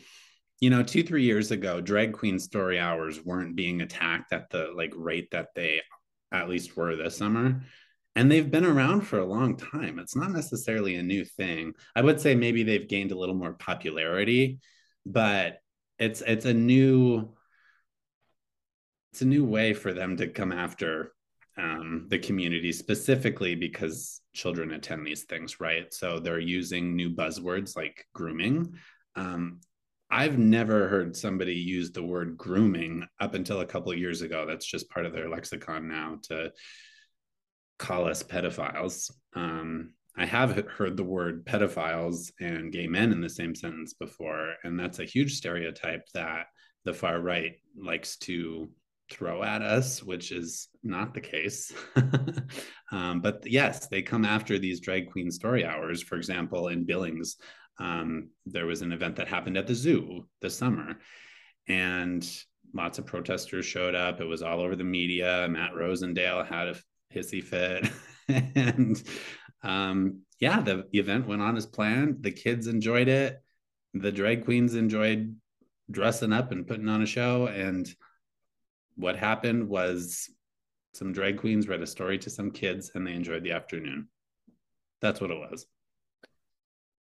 you 0.62 0.70
know 0.70 0.82
two 0.82 1.02
three 1.02 1.24
years 1.24 1.50
ago 1.50 1.80
drag 1.80 2.12
queen 2.12 2.38
story 2.38 2.78
hours 2.78 3.24
weren't 3.24 3.56
being 3.56 3.82
attacked 3.82 4.32
at 4.32 4.48
the 4.50 4.70
like 4.74 4.92
rate 4.96 5.30
that 5.32 5.48
they 5.54 5.80
at 6.32 6.48
least 6.48 6.76
were 6.76 6.96
this 6.96 7.16
summer 7.18 7.62
and 8.14 8.30
they've 8.30 8.50
been 8.50 8.66
around 8.66 9.02
for 9.02 9.18
a 9.18 9.24
long 9.24 9.56
time. 9.56 9.98
It's 9.98 10.16
not 10.16 10.32
necessarily 10.32 10.96
a 10.96 11.02
new 11.02 11.24
thing. 11.24 11.72
I 11.96 12.02
would 12.02 12.20
say 12.20 12.34
maybe 12.34 12.62
they've 12.62 12.88
gained 12.88 13.10
a 13.10 13.18
little 13.18 13.34
more 13.34 13.54
popularity, 13.54 14.60
but 15.06 15.58
it's 15.98 16.20
it's 16.20 16.44
a 16.44 16.52
new 16.52 17.34
it's 19.12 19.22
a 19.22 19.26
new 19.26 19.44
way 19.44 19.72
for 19.72 19.92
them 19.92 20.16
to 20.18 20.28
come 20.28 20.52
after 20.52 21.12
um, 21.58 22.06
the 22.08 22.18
community 22.18 22.72
specifically 22.72 23.54
because 23.54 24.20
children 24.34 24.72
attend 24.72 25.06
these 25.06 25.24
things, 25.24 25.60
right? 25.60 25.92
So 25.92 26.18
they're 26.18 26.38
using 26.38 26.96
new 26.96 27.10
buzzwords 27.10 27.76
like 27.76 28.06
grooming. 28.14 28.74
Um, 29.16 29.60
I've 30.12 30.38
never 30.38 30.88
heard 30.88 31.16
somebody 31.16 31.54
use 31.54 31.90
the 31.90 32.02
word 32.02 32.36
grooming 32.36 33.06
up 33.18 33.32
until 33.32 33.60
a 33.60 33.66
couple 33.66 33.94
years 33.94 34.20
ago. 34.20 34.44
That's 34.46 34.66
just 34.66 34.90
part 34.90 35.06
of 35.06 35.14
their 35.14 35.30
lexicon 35.30 35.88
now 35.88 36.18
to 36.24 36.52
call 37.78 38.06
us 38.06 38.22
pedophiles. 38.22 39.10
Um, 39.34 39.94
I 40.14 40.26
have 40.26 40.54
heard 40.68 40.98
the 40.98 41.02
word 41.02 41.46
pedophiles 41.46 42.30
and 42.38 42.70
gay 42.70 42.86
men 42.86 43.10
in 43.10 43.22
the 43.22 43.30
same 43.30 43.54
sentence 43.54 43.94
before, 43.94 44.52
and 44.64 44.78
that's 44.78 44.98
a 44.98 45.06
huge 45.06 45.32
stereotype 45.32 46.06
that 46.12 46.48
the 46.84 46.92
far 46.92 47.18
right 47.18 47.54
likes 47.74 48.18
to 48.18 48.68
throw 49.10 49.42
at 49.42 49.62
us, 49.62 50.02
which 50.02 50.30
is 50.30 50.68
not 50.82 51.14
the 51.14 51.22
case. 51.22 51.72
um, 52.92 53.22
but 53.22 53.46
yes, 53.46 53.86
they 53.86 54.02
come 54.02 54.26
after 54.26 54.58
these 54.58 54.80
drag 54.80 55.10
queen 55.10 55.30
story 55.30 55.64
hours. 55.64 56.02
For 56.02 56.16
example, 56.16 56.68
in 56.68 56.84
Billings, 56.84 57.36
um, 57.82 58.28
there 58.46 58.66
was 58.66 58.82
an 58.82 58.92
event 58.92 59.16
that 59.16 59.28
happened 59.28 59.56
at 59.56 59.66
the 59.66 59.74
zoo 59.74 60.26
this 60.40 60.56
summer, 60.56 60.98
and 61.68 62.26
lots 62.72 62.98
of 62.98 63.06
protesters 63.06 63.66
showed 63.66 63.94
up. 63.94 64.20
It 64.20 64.24
was 64.24 64.42
all 64.42 64.60
over 64.60 64.76
the 64.76 64.84
media. 64.84 65.48
Matt 65.50 65.72
Rosendale 65.72 66.46
had 66.46 66.68
a 66.68 66.76
hissy 67.14 67.42
fit. 67.42 67.90
and 68.28 69.02
um, 69.62 70.20
yeah, 70.38 70.60
the 70.60 70.86
event 70.92 71.26
went 71.26 71.42
on 71.42 71.56
as 71.56 71.66
planned. 71.66 72.22
The 72.22 72.30
kids 72.30 72.66
enjoyed 72.66 73.08
it. 73.08 73.42
The 73.94 74.12
drag 74.12 74.44
queens 74.44 74.74
enjoyed 74.74 75.36
dressing 75.90 76.32
up 76.32 76.52
and 76.52 76.66
putting 76.66 76.88
on 76.88 77.02
a 77.02 77.06
show. 77.06 77.46
And 77.46 77.88
what 78.96 79.16
happened 79.16 79.68
was 79.68 80.30
some 80.94 81.12
drag 81.12 81.38
queens 81.38 81.68
read 81.68 81.82
a 81.82 81.86
story 81.86 82.18
to 82.18 82.30
some 82.30 82.50
kids 82.50 82.92
and 82.94 83.06
they 83.06 83.12
enjoyed 83.12 83.42
the 83.42 83.52
afternoon. 83.52 84.08
That's 85.00 85.20
what 85.20 85.30
it 85.30 85.38
was. 85.38 85.66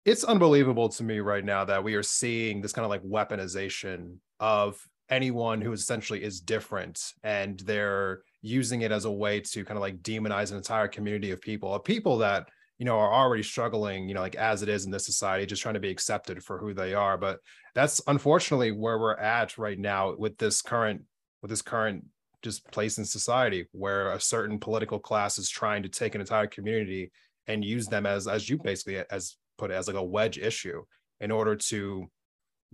It's 0.04 0.25
unbelievable 0.25 0.90
to 0.90 1.02
me 1.02 1.20
right 1.20 1.44
now 1.44 1.64
that 1.64 1.82
we 1.82 1.94
are 1.94 2.02
seeing 2.02 2.61
this 2.61 2.73
kind 2.73 2.84
of 2.84 2.90
like 2.90 3.02
weaponization 3.02 4.16
of 4.38 4.78
anyone 5.08 5.62
who 5.62 5.73
essentially 5.73 6.23
is 6.23 6.40
different 6.40 7.12
and 7.23 7.58
they're 7.61 8.23
using 8.42 8.82
it 8.82 8.92
as 8.92 9.06
a 9.06 9.11
way 9.11 9.40
to 9.40 9.64
kind 9.64 9.78
of 9.78 9.80
like 9.80 10.02
demonize 10.02 10.50
an 10.50 10.58
entire 10.58 10.88
community 10.88 11.30
of 11.30 11.40
people 11.40 11.75
of 11.75 11.84
people 11.84 12.18
that 12.18 12.49
you 12.78 12.87
know 12.87 12.99
are 12.99 13.12
already 13.12 13.42
struggling 13.42 14.08
you 14.08 14.14
know 14.14 14.20
like 14.20 14.34
as 14.34 14.62
it 14.62 14.68
is 14.68 14.84
in 14.87 14.90
this 14.90 15.04
society 15.04 15.44
just 15.44 15.62
trying 15.62 15.75
to 15.75 15.80
be 15.80 15.90
accepted 15.90 16.42
for 16.42 16.58
who 16.58 16.73
they 16.73 16.94
are 16.94 17.18
but 17.18 17.38
that's 17.75 18.00
unfortunately 18.06 18.73
where 18.73 18.99
we're 18.99 19.16
at 19.16 19.58
right 19.58 19.78
now 19.78 20.14
with 20.16 20.37
this 20.38 20.62
current 20.62 21.02
with 21.42 21.50
this 21.50 21.62
current 21.62 22.04
just 22.42 22.70
place 22.70 22.96
in 22.99 23.04
society 23.04 23.66
where 23.73 24.12
a 24.12 24.20
certain 24.20 24.58
political 24.58 24.99
class 24.99 25.38
is 25.38 25.50
trying 25.50 25.82
to 25.82 25.88
take 25.88 26.14
an 26.14 26.20
entire 26.20 26.46
community 26.46 27.11
and 27.46 27.64
use 27.64 27.87
them 27.87 28.06
as 28.06 28.26
as 28.26 28.49
you 28.49 28.58
basically 28.58 29.02
as 29.11 29.37
put 29.58 29.70
it 29.70 29.75
as 29.75 29.87
like 29.87 29.96
a 29.96 30.02
wedge 30.02 30.38
issue 30.38 30.82
in 31.20 31.30
order 31.30 31.56
to 31.56 32.08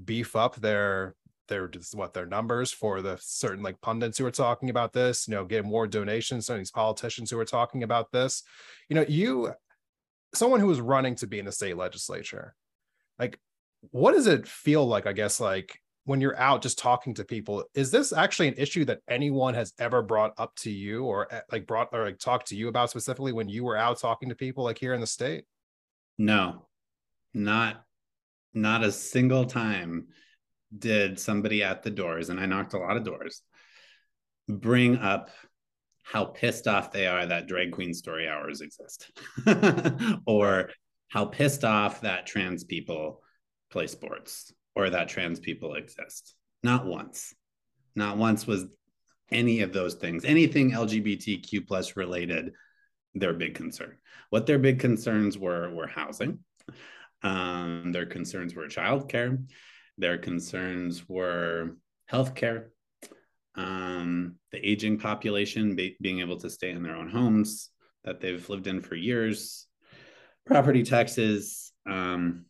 beef 0.04 0.34
up 0.36 0.56
their 0.56 1.14
their 1.48 1.70
what 1.94 2.14
their 2.14 2.26
numbers 2.26 2.70
for 2.72 3.02
the 3.02 3.18
certain 3.20 3.62
like 3.62 3.80
pundits 3.80 4.16
who 4.16 4.24
are 4.24 4.30
talking 4.30 4.70
about 4.70 4.92
this 4.92 5.26
you 5.26 5.34
know 5.34 5.44
get 5.44 5.64
more 5.64 5.86
donations 5.86 6.48
of 6.48 6.56
these 6.56 6.70
politicians 6.70 7.30
who 7.30 7.38
are 7.38 7.44
talking 7.44 7.82
about 7.82 8.10
this. 8.12 8.42
You 8.88 8.96
know 8.96 9.04
you 9.08 9.52
someone 10.34 10.60
who 10.60 10.70
is 10.70 10.80
running 10.80 11.16
to 11.16 11.26
be 11.26 11.38
in 11.38 11.44
the 11.44 11.52
state 11.52 11.76
legislature 11.76 12.54
like 13.18 13.38
what 13.90 14.12
does 14.12 14.28
it 14.28 14.46
feel 14.46 14.86
like 14.86 15.08
i 15.08 15.12
guess 15.12 15.40
like 15.40 15.80
when 16.04 16.20
you're 16.20 16.38
out 16.38 16.62
just 16.62 16.78
talking 16.78 17.14
to 17.14 17.24
people? 17.24 17.62
Is 17.74 17.90
this 17.90 18.12
actually 18.12 18.48
an 18.48 18.54
issue 18.56 18.84
that 18.86 19.00
anyone 19.08 19.54
has 19.54 19.72
ever 19.78 20.02
brought 20.02 20.32
up 20.38 20.54
to 20.56 20.70
you 20.70 21.04
or 21.04 21.32
eh, 21.32 21.40
like 21.52 21.66
brought 21.66 21.90
or 21.92 22.04
like 22.04 22.18
talked 22.18 22.48
to 22.48 22.56
you 22.56 22.68
about 22.68 22.90
specifically 22.90 23.32
when 23.32 23.48
you 23.48 23.64
were 23.64 23.76
out 23.76 24.00
talking 24.00 24.28
to 24.30 24.34
people 24.34 24.64
like 24.64 24.78
here 24.78 24.94
in 24.94 25.00
the 25.00 25.06
state? 25.06 25.44
No 26.18 26.66
not 27.34 27.84
not 28.52 28.82
a 28.82 28.92
single 28.92 29.44
time 29.44 30.06
did 30.76 31.18
somebody 31.18 31.62
at 31.62 31.82
the 31.82 31.90
doors 31.90 32.28
and 32.28 32.40
i 32.40 32.46
knocked 32.46 32.74
a 32.74 32.78
lot 32.78 32.96
of 32.96 33.04
doors 33.04 33.42
bring 34.48 34.96
up 34.98 35.30
how 36.02 36.24
pissed 36.24 36.66
off 36.66 36.92
they 36.92 37.06
are 37.06 37.26
that 37.26 37.46
drag 37.46 37.72
queen 37.72 37.94
story 37.94 38.28
hours 38.28 38.60
exist 38.60 39.10
or 40.26 40.70
how 41.08 41.24
pissed 41.24 41.64
off 41.64 42.00
that 42.00 42.26
trans 42.26 42.64
people 42.64 43.20
play 43.70 43.86
sports 43.86 44.52
or 44.74 44.90
that 44.90 45.08
trans 45.08 45.40
people 45.40 45.74
exist. 45.74 46.34
Not 46.62 46.86
once. 46.86 47.34
Not 47.94 48.16
once 48.16 48.46
was 48.46 48.66
any 49.32 49.60
of 49.60 49.72
those 49.72 49.94
things, 49.94 50.24
anything 50.24 50.70
LGBTQ 50.70 51.66
plus 51.66 51.96
related, 51.96 52.52
their 53.14 53.32
big 53.32 53.54
concern. 53.54 53.96
What 54.30 54.46
their 54.46 54.58
big 54.58 54.78
concerns 54.78 55.36
were 55.36 55.72
were 55.74 55.88
housing. 55.88 56.38
Um, 57.22 57.92
their 57.92 58.06
concerns 58.06 58.54
were 58.54 58.66
childcare. 58.66 59.44
Their 59.98 60.18
concerns 60.18 61.08
were 61.08 61.76
healthcare, 62.10 62.66
um, 63.54 64.36
the 64.52 64.58
aging 64.66 64.98
population 64.98 65.76
be- 65.76 65.96
being 66.00 66.20
able 66.20 66.38
to 66.38 66.50
stay 66.50 66.70
in 66.70 66.82
their 66.82 66.96
own 66.96 67.08
homes 67.08 67.70
that 68.04 68.20
they've 68.20 68.48
lived 68.48 68.66
in 68.66 68.80
for 68.80 68.94
years, 68.94 69.66
property 70.46 70.82
taxes, 70.82 71.72
um, 71.86 72.46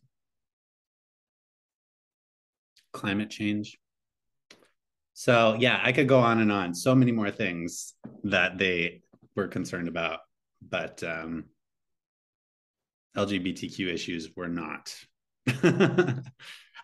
climate 2.93 3.29
change. 3.29 3.77
So, 5.13 5.55
yeah, 5.59 5.79
I 5.83 5.91
could 5.91 6.07
go 6.07 6.19
on 6.19 6.39
and 6.39 6.51
on. 6.51 6.73
So 6.73 6.95
many 6.95 7.11
more 7.11 7.31
things 7.31 7.93
that 8.23 8.57
they 8.57 9.01
were 9.35 9.47
concerned 9.47 9.87
about, 9.87 10.19
but 10.67 11.03
um, 11.03 11.45
LGBTQ 13.15 13.93
issues 13.93 14.29
were 14.35 14.47
not. 14.47 14.95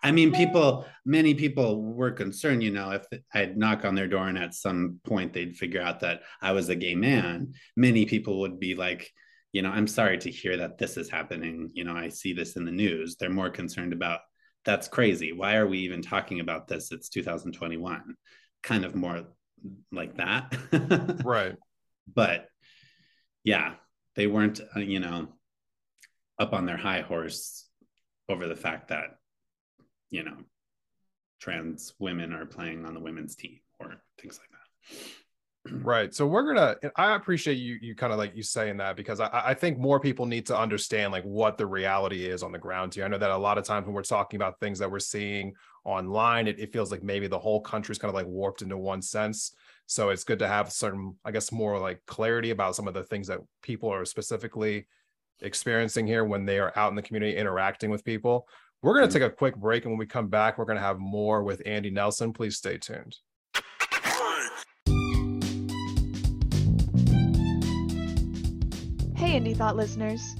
I 0.03 0.11
mean, 0.11 0.31
people, 0.31 0.85
many 1.05 1.33
people 1.33 1.81
were 1.81 2.11
concerned, 2.11 2.61
you 2.61 2.71
know, 2.71 2.91
if 2.91 3.05
I'd 3.33 3.57
knock 3.57 3.83
on 3.83 3.95
their 3.95 4.07
door 4.07 4.27
and 4.27 4.37
at 4.37 4.53
some 4.53 4.99
point 5.03 5.33
they'd 5.33 5.57
figure 5.57 5.81
out 5.81 6.01
that 6.01 6.21
I 6.41 6.51
was 6.51 6.69
a 6.69 6.75
gay 6.75 6.95
man, 6.95 7.53
many 7.75 8.05
people 8.05 8.41
would 8.41 8.59
be 8.59 8.75
like, 8.75 9.11
you 9.53 9.61
know, 9.61 9.69
I'm 9.69 9.87
sorry 9.87 10.17
to 10.19 10.29
hear 10.29 10.57
that 10.57 10.77
this 10.77 10.97
is 10.97 11.09
happening. 11.09 11.71
You 11.73 11.83
know, 11.83 11.95
I 11.95 12.09
see 12.09 12.33
this 12.33 12.55
in 12.57 12.65
the 12.65 12.71
news. 12.71 13.15
They're 13.15 13.29
more 13.29 13.49
concerned 13.49 13.93
about 13.93 14.19
that's 14.65 14.87
crazy. 14.87 15.31
Why 15.31 15.55
are 15.55 15.65
we 15.65 15.79
even 15.79 16.01
talking 16.01 16.41
about 16.41 16.67
this? 16.67 16.91
It's 16.91 17.09
2021. 17.09 18.15
Kind 18.61 18.85
of 18.85 18.95
more 18.95 19.23
like 19.91 20.17
that. 20.17 21.21
right. 21.23 21.55
But 22.13 22.47
yeah, 23.43 23.75
they 24.15 24.27
weren't, 24.27 24.59
uh, 24.75 24.81
you 24.81 24.99
know, 24.99 25.29
up 26.39 26.53
on 26.53 26.65
their 26.65 26.77
high 26.77 27.01
horse 27.01 27.67
over 28.29 28.47
the 28.47 28.55
fact 28.55 28.89
that, 28.89 29.17
you 30.09 30.23
know, 30.23 30.37
trans 31.39 31.93
women 31.99 32.33
are 32.33 32.45
playing 32.45 32.85
on 32.85 32.93
the 32.93 32.99
women's 32.99 33.35
team 33.35 33.59
or 33.79 33.95
things 34.19 34.39
like 34.39 34.49
that. 34.49 35.07
Right. 35.71 36.13
So 36.13 36.25
we're 36.25 36.53
gonna 36.53 36.77
i 36.95 37.15
appreciate 37.15 37.55
you 37.55 37.77
you 37.81 37.95
kind 37.95 38.13
of 38.13 38.19
like 38.19 38.35
you 38.35 38.43
saying 38.43 38.77
that 38.77 38.95
because 38.95 39.19
I, 39.19 39.29
I 39.33 39.53
think 39.53 39.77
more 39.77 39.99
people 39.99 40.25
need 40.25 40.45
to 40.45 40.57
understand 40.57 41.11
like 41.11 41.23
what 41.23 41.57
the 41.57 41.65
reality 41.65 42.25
is 42.25 42.43
on 42.43 42.51
the 42.51 42.57
ground 42.57 42.93
here. 42.93 43.05
I 43.05 43.07
know 43.07 43.17
that 43.17 43.29
a 43.29 43.37
lot 43.37 43.57
of 43.57 43.65
times 43.65 43.85
when 43.85 43.93
we're 43.93 44.03
talking 44.03 44.37
about 44.37 44.59
things 44.59 44.79
that 44.79 44.89
we're 44.89 44.99
seeing 44.99 45.53
online 45.83 46.47
it, 46.47 46.59
it 46.59 46.71
feels 46.71 46.91
like 46.91 47.03
maybe 47.03 47.27
the 47.27 47.39
whole 47.39 47.61
country 47.61 47.91
is 47.91 47.97
kind 47.97 48.09
of 48.09 48.15
like 48.15 48.27
warped 48.27 48.61
into 48.61 48.77
one 48.77 49.01
sense. 49.01 49.53
So 49.87 50.09
it's 50.09 50.23
good 50.23 50.39
to 50.39 50.47
have 50.47 50.71
certain 50.71 51.15
i 51.25 51.31
guess 51.31 51.51
more 51.51 51.79
like 51.79 52.01
clarity 52.05 52.51
about 52.51 52.75
some 52.75 52.87
of 52.87 52.93
the 52.93 53.03
things 53.03 53.27
that 53.27 53.39
people 53.61 53.89
are 53.91 54.05
specifically 54.05 54.87
experiencing 55.41 56.07
here 56.07 56.25
when 56.25 56.45
they 56.45 56.59
are 56.59 56.73
out 56.75 56.89
in 56.89 56.95
the 56.95 57.01
community 57.01 57.35
interacting 57.35 57.89
with 57.89 58.03
people 58.03 58.47
we're 58.81 58.93
going 58.93 59.07
to 59.07 59.09
mm-hmm. 59.09 59.23
take 59.23 59.31
a 59.31 59.35
quick 59.35 59.55
break 59.55 59.83
and 59.83 59.91
when 59.91 59.99
we 59.99 60.05
come 60.05 60.27
back 60.27 60.57
we're 60.57 60.65
going 60.65 60.77
to 60.77 60.83
have 60.83 60.99
more 60.99 61.43
with 61.43 61.61
andy 61.65 61.89
nelson 61.89 62.33
please 62.33 62.57
stay 62.57 62.77
tuned 62.77 63.15
Hey, 69.17 69.39
Indie 69.39 69.57
Thought 69.57 69.75
listeners. 69.75 70.35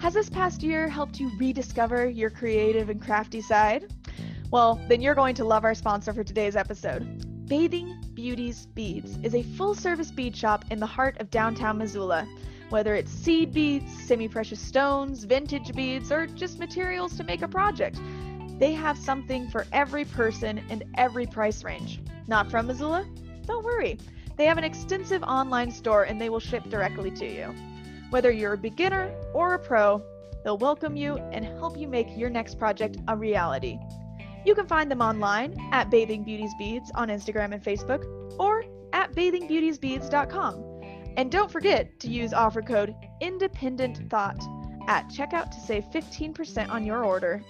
Has 0.00 0.12
this 0.12 0.28
past 0.28 0.62
year 0.64 0.88
helped 0.88 1.20
you 1.20 1.30
rediscover 1.38 2.08
your 2.08 2.30
creative 2.30 2.90
and 2.90 3.00
crafty 3.00 3.40
side? 3.40 3.94
Well, 4.50 4.80
then 4.88 5.00
you're 5.00 5.14
going 5.14 5.36
to 5.36 5.44
love 5.44 5.64
our 5.64 5.74
sponsor 5.74 6.12
for 6.12 6.24
today's 6.24 6.56
episode. 6.56 7.46
Bathing 7.46 7.96
Beauties 8.12 8.66
Beads 8.66 9.18
is 9.22 9.36
a 9.36 9.44
full 9.44 9.76
service 9.76 10.10
bead 10.10 10.36
shop 10.36 10.64
in 10.72 10.80
the 10.80 10.86
heart 10.86 11.16
of 11.20 11.30
downtown 11.30 11.78
Missoula. 11.78 12.26
Whether 12.72 12.94
it's 12.94 13.10
seed 13.10 13.52
beads, 13.52 13.92
semi 14.06 14.28
precious 14.28 14.58
stones, 14.58 15.24
vintage 15.24 15.74
beads, 15.74 16.10
or 16.10 16.26
just 16.26 16.58
materials 16.58 17.14
to 17.18 17.22
make 17.22 17.42
a 17.42 17.46
project, 17.46 18.00
they 18.58 18.72
have 18.72 18.96
something 18.96 19.46
for 19.50 19.66
every 19.74 20.06
person 20.06 20.58
and 20.70 20.82
every 20.96 21.26
price 21.26 21.64
range. 21.64 22.00
Not 22.28 22.50
from 22.50 22.68
Missoula? 22.68 23.06
Don't 23.44 23.62
worry. 23.62 23.98
They 24.38 24.46
have 24.46 24.56
an 24.56 24.64
extensive 24.64 25.22
online 25.22 25.70
store 25.70 26.04
and 26.04 26.18
they 26.18 26.30
will 26.30 26.40
ship 26.40 26.64
directly 26.70 27.10
to 27.10 27.26
you. 27.26 27.54
Whether 28.08 28.30
you're 28.30 28.54
a 28.54 28.56
beginner 28.56 29.14
or 29.34 29.52
a 29.52 29.58
pro, 29.58 30.02
they'll 30.42 30.56
welcome 30.56 30.96
you 30.96 31.18
and 31.30 31.44
help 31.44 31.76
you 31.76 31.88
make 31.88 32.16
your 32.16 32.30
next 32.30 32.58
project 32.58 32.96
a 33.06 33.14
reality. 33.14 33.78
You 34.46 34.54
can 34.54 34.66
find 34.66 34.90
them 34.90 35.02
online 35.02 35.54
at 35.72 35.90
Bathing 35.90 36.24
Beauties 36.24 36.54
Beads 36.58 36.90
on 36.94 37.08
Instagram 37.08 37.52
and 37.52 37.62
Facebook 37.62 38.06
or 38.40 38.64
at 38.94 39.12
bathingbeautiesbeads.com. 39.12 40.71
And 41.16 41.30
don't 41.30 41.50
forget 41.50 42.00
to 42.00 42.08
use 42.08 42.32
offer 42.32 42.62
code 42.62 42.94
Independent 43.20 44.08
Thought 44.10 44.42
at 44.88 45.08
checkout 45.08 45.50
to 45.50 45.60
save 45.60 45.84
15% 45.92 46.68
on 46.70 46.84
your 46.84 47.04
order. 47.04 47.42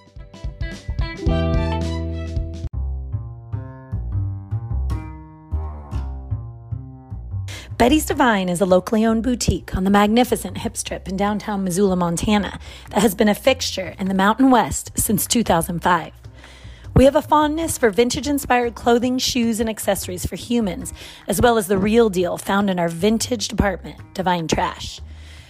Betty's 7.78 8.07
Divine 8.07 8.49
is 8.49 8.61
a 8.61 8.64
locally 8.64 9.04
owned 9.04 9.25
boutique 9.25 9.75
on 9.75 9.83
the 9.83 9.90
magnificent 9.90 10.59
Hip 10.59 10.76
Strip 10.76 11.09
in 11.09 11.16
downtown 11.16 11.64
Missoula, 11.64 11.97
Montana, 11.97 12.61
that 12.90 13.02
has 13.02 13.16
been 13.16 13.28
a 13.28 13.35
fixture 13.35 13.97
in 13.99 14.07
the 14.07 14.14
Mountain 14.14 14.52
West 14.52 14.92
since 14.95 15.26
2005. 15.26 16.22
We 16.95 17.07
have 17.07 17.17
a 17.17 17.23
fondness 17.23 17.79
for 17.79 17.89
vintage 17.89 18.29
inspired 18.29 18.75
clothing, 18.75 19.17
shoes, 19.17 19.61
and 19.61 19.69
accessories 19.69 20.27
for 20.27 20.37
humans, 20.37 20.93
as 21.27 21.41
well 21.41 21.57
as 21.57 21.67
the 21.67 21.79
real 21.79 22.11
deal 22.11 22.37
found 22.37 22.69
in 22.69 22.79
our 22.79 22.91
vintage 22.91 23.49
department, 23.49 23.97
Divine 24.13 24.47
Trash. 24.47 25.01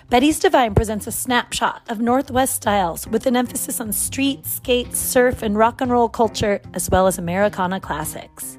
Betty's 0.09 0.39
Divine 0.39 0.73
presents 0.73 1.09
a 1.09 1.13
snapshot 1.13 1.83
of 1.89 1.99
Northwest 1.99 2.55
styles 2.55 3.09
with 3.09 3.27
an 3.27 3.35
emphasis 3.35 3.81
on 3.81 3.93
street, 3.93 4.47
skate, 4.47 4.95
surf, 4.95 5.43
and 5.43 5.59
rock 5.59 5.81
and 5.81 5.91
roll 5.91 6.09
culture, 6.09 6.61
as 6.75 6.89
well 6.89 7.09
as 7.09 7.19
Americana 7.19 7.81
classics. 7.81 8.57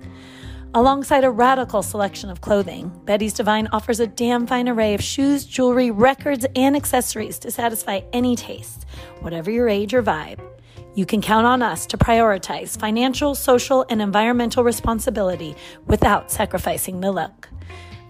Alongside 0.73 1.23
a 1.23 1.31
radical 1.31 1.83
selection 1.83 2.29
of 2.29 2.41
clothing, 2.41 2.91
Betty's 3.05 3.33
Divine 3.33 3.67
offers 3.71 4.01
a 4.01 4.07
damn 4.07 4.45
fine 4.45 4.67
array 4.67 4.93
of 4.93 5.01
shoes, 5.01 5.45
jewelry, 5.45 5.89
records, 5.89 6.45
and 6.53 6.75
accessories 6.75 7.39
to 7.39 7.49
satisfy 7.49 8.01
any 8.11 8.35
taste, 8.35 8.85
whatever 9.21 9.49
your 9.49 9.69
age 9.69 9.93
or 9.93 10.03
vibe. 10.03 10.52
You 10.95 11.07
can 11.07 11.21
count 11.21 11.47
on 11.47 11.63
us 11.63 11.87
to 11.87 11.97
prioritize 11.97 12.77
financial, 12.79 13.33
social, 13.33 13.83
and 13.89 13.99
environmental 13.99 14.63
responsibility 14.63 15.55
without 15.87 16.31
sacrificing 16.31 16.99
the 16.99 17.11
look. 17.11 17.49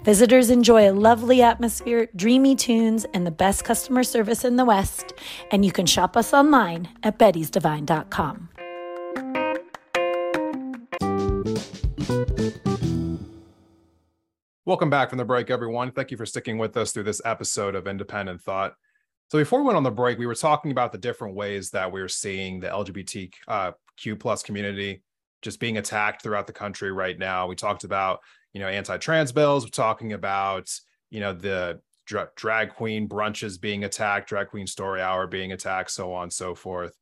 Visitors 0.04 0.50
enjoy 0.50 0.90
a 0.90 0.92
lovely 0.92 1.42
atmosphere, 1.42 2.10
dreamy 2.14 2.58
tunes, 2.58 3.06
and 3.14 3.26
the 3.26 3.32
best 3.32 3.64
customer 3.64 4.04
service 4.04 4.44
in 4.44 4.58
the 4.58 4.66
West. 4.66 5.14
And 5.50 5.64
you 5.64 5.72
can 5.72 5.86
shop 5.86 6.18
us 6.18 6.34
online 6.34 6.90
at 7.04 7.18
bettysdivine.com. 7.18 8.50
Welcome 14.66 14.90
back 14.90 15.10
from 15.10 15.20
the 15.20 15.26
break, 15.26 15.50
everyone. 15.50 15.92
Thank 15.92 16.12
you 16.12 16.18
for 16.18 16.26
sticking 16.26 16.58
with 16.58 16.76
us 16.76 16.92
through 16.92 17.04
this 17.04 17.22
episode 17.24 17.76
of 17.76 17.88
Independent 17.88 18.42
Thought. 18.42 18.74
So 19.34 19.40
before 19.40 19.62
we 19.62 19.66
went 19.66 19.78
on 19.78 19.84
the 19.84 19.90
break, 19.90 20.20
we 20.20 20.28
were 20.28 20.36
talking 20.36 20.70
about 20.70 20.92
the 20.92 21.00
different 21.00 21.34
ways 21.34 21.72
that 21.72 21.92
we 21.92 22.00
are 22.02 22.08
seeing 22.08 22.60
the 22.60 22.68
LGBTQ 22.68 23.32
uh, 23.48 23.72
plus 24.20 24.44
community 24.44 25.02
just 25.42 25.60
being 25.60 25.80
attacked 25.80 26.22
throughout 26.22 26.46
the 26.46 26.54
country 26.54 26.92
right 26.92 27.18
now. 27.18 27.48
We 27.48 27.56
talked 27.56 27.84
about 27.84 28.20
you 28.54 28.62
know 28.62 28.68
anti-trans 28.68 29.32
bills. 29.32 29.66
We're 29.66 29.70
talking 29.70 30.14
about 30.14 30.70
you 31.10 31.20
know 31.20 31.34
the 31.34 31.82
dra- 32.06 32.30
drag 32.36 32.76
queen 32.76 33.10
brunches 33.10 33.60
being 33.60 33.86
attacked, 33.86 34.30
drag 34.30 34.50
queen 34.50 34.68
story 34.68 35.02
hour 35.02 35.26
being 35.26 35.52
attacked, 35.52 35.90
so 35.90 36.14
on 36.14 36.24
and 36.26 36.34
so 36.34 36.54
forth. 36.54 36.96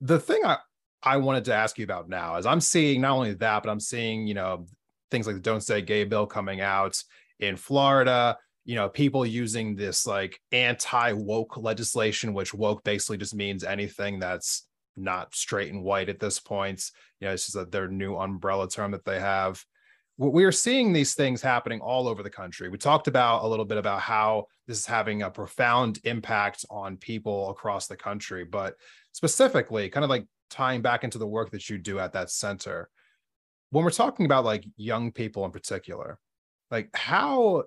The 0.00 0.18
thing 0.18 0.44
I 0.44 0.56
I 1.00 1.18
wanted 1.18 1.44
to 1.44 1.54
ask 1.54 1.78
you 1.78 1.84
about 1.84 2.08
now 2.08 2.38
is 2.38 2.44
I'm 2.44 2.60
seeing 2.60 3.02
not 3.02 3.12
only 3.12 3.34
that, 3.34 3.62
but 3.62 3.70
I'm 3.70 3.78
seeing 3.78 4.26
you 4.26 4.34
know 4.34 4.66
things 5.12 5.28
like 5.28 5.36
the 5.36 5.42
Don't 5.42 5.60
Say 5.62 5.80
Gay 5.80 6.02
bill 6.02 6.26
coming 6.26 6.60
out 6.60 7.00
in 7.38 7.54
Florida 7.54 8.36
you 8.64 8.74
know 8.74 8.88
people 8.88 9.26
using 9.26 9.74
this 9.74 10.06
like 10.06 10.38
anti 10.52 11.12
woke 11.12 11.56
legislation 11.56 12.34
which 12.34 12.54
woke 12.54 12.84
basically 12.84 13.16
just 13.16 13.34
means 13.34 13.64
anything 13.64 14.18
that's 14.18 14.66
not 14.96 15.34
straight 15.34 15.72
and 15.72 15.82
white 15.82 16.08
at 16.08 16.20
this 16.20 16.38
point. 16.38 16.90
You 17.20 17.28
know 17.28 17.34
it's 17.34 17.46
just 17.46 17.56
a, 17.56 17.64
their 17.64 17.88
new 17.88 18.16
umbrella 18.16 18.68
term 18.68 18.90
that 18.92 19.04
they 19.04 19.20
have. 19.20 19.62
We 20.18 20.44
are 20.44 20.52
seeing 20.52 20.92
these 20.92 21.14
things 21.14 21.42
happening 21.42 21.80
all 21.80 22.06
over 22.06 22.22
the 22.22 22.30
country. 22.30 22.68
We 22.68 22.78
talked 22.78 23.08
about 23.08 23.44
a 23.44 23.48
little 23.48 23.64
bit 23.64 23.78
about 23.78 24.00
how 24.00 24.46
this 24.66 24.78
is 24.78 24.86
having 24.86 25.22
a 25.22 25.30
profound 25.30 25.98
impact 26.04 26.64
on 26.70 26.96
people 26.96 27.50
across 27.50 27.86
the 27.86 27.96
country 27.96 28.44
but 28.44 28.74
specifically 29.12 29.88
kind 29.88 30.04
of 30.04 30.10
like 30.10 30.26
tying 30.50 30.82
back 30.82 31.04
into 31.04 31.18
the 31.18 31.26
work 31.26 31.50
that 31.50 31.68
you 31.68 31.78
do 31.78 31.98
at 31.98 32.12
that 32.12 32.30
center 32.30 32.88
when 33.70 33.84
we're 33.84 33.90
talking 33.90 34.26
about 34.26 34.44
like 34.44 34.64
young 34.76 35.10
people 35.10 35.44
in 35.44 35.50
particular 35.50 36.18
like 36.70 36.88
how 36.94 37.64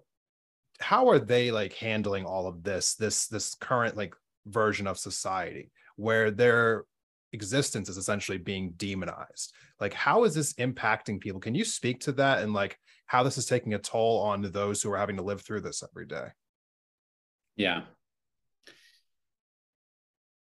how 0.79 1.09
are 1.09 1.19
they 1.19 1.51
like 1.51 1.73
handling 1.73 2.25
all 2.25 2.47
of 2.47 2.63
this 2.63 2.95
this 2.95 3.27
this 3.27 3.55
current 3.55 3.95
like 3.95 4.15
version 4.45 4.88
of 4.88 4.97
society 4.97 5.71
where 5.95 6.31
their 6.31 6.85
existence 7.33 7.89
is 7.89 7.97
essentially 7.97 8.38
being 8.38 8.73
demonized? 8.77 9.53
Like 9.79 9.93
how 9.93 10.23
is 10.23 10.35
this 10.35 10.53
impacting 10.53 11.19
people? 11.19 11.39
Can 11.39 11.55
you 11.55 11.65
speak 11.65 12.01
to 12.01 12.11
that 12.13 12.41
and 12.41 12.53
like 12.53 12.77
how 13.07 13.23
this 13.23 13.38
is 13.38 13.45
taking 13.45 13.73
a 13.73 13.79
toll 13.79 14.21
on 14.21 14.41
those 14.51 14.81
who 14.81 14.91
are 14.91 14.97
having 14.97 15.17
to 15.17 15.23
live 15.23 15.41
through 15.41 15.61
this 15.61 15.83
every 15.83 16.07
day? 16.07 16.27
Yeah. 17.55 17.81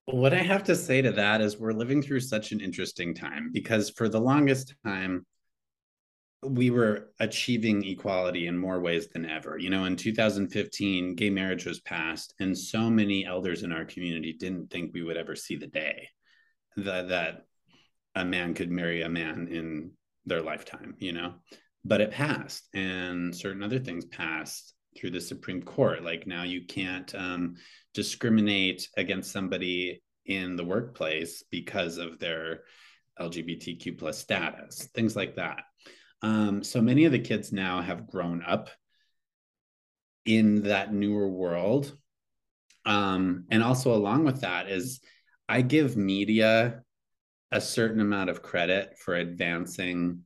What 0.06 0.32
i 0.32 0.38
have 0.38 0.64
to 0.64 0.74
say 0.74 1.02
to 1.02 1.12
that 1.12 1.42
is 1.42 1.58
we're 1.58 1.72
living 1.72 2.00
through 2.00 2.20
such 2.20 2.52
an 2.52 2.60
interesting 2.60 3.14
time 3.14 3.50
because 3.52 3.90
for 3.90 4.08
the 4.08 4.20
longest 4.20 4.74
time 4.82 5.26
we 6.42 6.70
were 6.70 7.10
achieving 7.18 7.84
equality 7.84 8.46
in 8.46 8.56
more 8.56 8.80
ways 8.80 9.08
than 9.08 9.26
ever. 9.26 9.58
You 9.58 9.70
know, 9.70 9.84
in 9.84 9.96
2015, 9.96 11.16
gay 11.16 11.30
marriage 11.30 11.66
was 11.66 11.80
passed, 11.80 12.34
and 12.38 12.56
so 12.56 12.88
many 12.88 13.26
elders 13.26 13.62
in 13.62 13.72
our 13.72 13.84
community 13.84 14.32
didn't 14.32 14.70
think 14.70 14.92
we 14.92 15.02
would 15.02 15.16
ever 15.16 15.34
see 15.34 15.56
the 15.56 15.66
day 15.66 16.08
that, 16.76 17.08
that 17.08 17.46
a 18.14 18.24
man 18.24 18.54
could 18.54 18.70
marry 18.70 19.02
a 19.02 19.08
man 19.08 19.48
in 19.50 19.92
their 20.26 20.42
lifetime, 20.42 20.94
you 20.98 21.12
know, 21.12 21.34
but 21.84 22.00
it 22.00 22.12
passed, 22.12 22.68
and 22.72 23.34
certain 23.34 23.62
other 23.62 23.80
things 23.80 24.04
passed 24.04 24.74
through 24.96 25.10
the 25.10 25.20
Supreme 25.20 25.62
Court. 25.62 26.04
Like 26.04 26.26
now, 26.26 26.44
you 26.44 26.66
can't 26.66 27.12
um, 27.14 27.56
discriminate 27.94 28.88
against 28.96 29.32
somebody 29.32 30.02
in 30.24 30.56
the 30.56 30.64
workplace 30.64 31.42
because 31.50 31.98
of 31.98 32.18
their 32.18 32.60
LGBTQ 33.20 33.98
plus 33.98 34.18
status, 34.18 34.88
things 34.94 35.16
like 35.16 35.36
that. 35.36 35.62
Um, 36.22 36.64
so 36.64 36.80
many 36.80 37.04
of 37.04 37.12
the 37.12 37.18
kids 37.18 37.52
now 37.52 37.80
have 37.80 38.08
grown 38.08 38.42
up 38.42 38.70
in 40.24 40.62
that 40.62 40.92
newer 40.92 41.28
world. 41.28 41.96
Um, 42.84 43.44
and 43.50 43.62
also, 43.62 43.94
along 43.94 44.24
with 44.24 44.40
that, 44.42 44.68
is 44.68 45.00
I 45.48 45.62
give 45.62 45.96
media 45.96 46.82
a 47.50 47.60
certain 47.60 48.00
amount 48.00 48.30
of 48.30 48.42
credit 48.42 48.98
for 48.98 49.14
advancing 49.14 50.24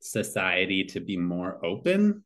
society 0.00 0.84
to 0.84 1.00
be 1.00 1.16
more 1.16 1.64
open 1.64 2.24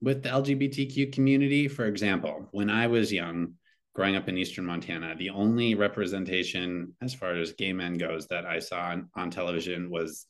with 0.00 0.22
the 0.22 0.30
LGBTQ 0.30 1.12
community. 1.12 1.68
For 1.68 1.86
example, 1.86 2.48
when 2.52 2.70
I 2.70 2.86
was 2.86 3.12
young, 3.12 3.54
growing 3.94 4.16
up 4.16 4.28
in 4.28 4.38
eastern 4.38 4.64
Montana, 4.64 5.14
the 5.16 5.30
only 5.30 5.74
representation 5.74 6.94
as 7.02 7.14
far 7.14 7.34
as 7.34 7.52
gay 7.52 7.72
men 7.72 7.94
goes 7.94 8.26
that 8.28 8.46
I 8.46 8.58
saw 8.60 8.80
on, 8.80 9.08
on 9.14 9.30
television 9.30 9.90
was 9.90 10.26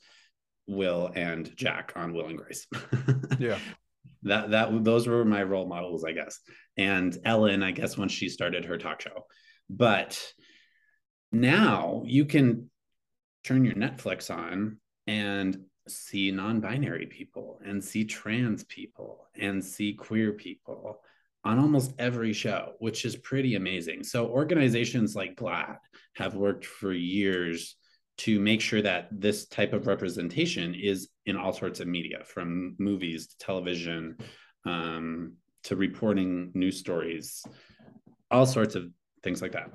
Will 0.66 1.10
and 1.14 1.54
Jack 1.56 1.92
on 1.96 2.12
Will 2.12 2.26
and 2.26 2.38
Grace. 2.38 2.66
yeah. 3.38 3.58
That 4.22 4.50
that 4.50 4.84
those 4.84 5.06
were 5.06 5.24
my 5.24 5.42
role 5.42 5.66
models, 5.66 6.04
I 6.04 6.12
guess. 6.12 6.40
And 6.76 7.16
Ellen, 7.24 7.62
I 7.62 7.70
guess, 7.70 7.96
when 7.96 8.08
she 8.08 8.28
started 8.28 8.66
her 8.66 8.76
talk 8.76 9.00
show. 9.00 9.26
But 9.68 10.22
now 11.32 12.02
you 12.04 12.26
can 12.26 12.70
turn 13.44 13.64
your 13.64 13.74
Netflix 13.74 14.34
on 14.34 14.78
and 15.06 15.64
see 15.88 16.30
non-binary 16.30 17.06
people 17.06 17.60
and 17.64 17.82
see 17.82 18.04
trans 18.04 18.64
people 18.64 19.26
and 19.38 19.64
see 19.64 19.94
queer 19.94 20.32
people 20.32 21.00
on 21.44 21.58
almost 21.58 21.94
every 21.98 22.32
show, 22.32 22.72
which 22.78 23.04
is 23.04 23.16
pretty 23.16 23.54
amazing. 23.54 24.04
So 24.04 24.26
organizations 24.26 25.14
like 25.14 25.36
GLAAD 25.36 25.78
have 26.16 26.34
worked 26.34 26.66
for 26.66 26.92
years 26.92 27.76
to 28.18 28.38
make 28.38 28.60
sure 28.60 28.82
that 28.82 29.08
this 29.10 29.46
type 29.46 29.72
of 29.72 29.86
representation 29.86 30.74
is 30.74 31.08
in 31.24 31.36
all 31.36 31.52
sorts 31.52 31.80
of 31.80 31.88
media, 31.88 32.18
from 32.26 32.76
movies 32.78 33.28
to 33.28 33.38
television 33.38 34.18
um, 34.66 35.34
to 35.64 35.76
reporting 35.76 36.50
news 36.54 36.78
stories, 36.78 37.42
all 38.30 38.44
sorts 38.44 38.74
of 38.74 38.90
things 39.22 39.40
like 39.40 39.52
that. 39.52 39.70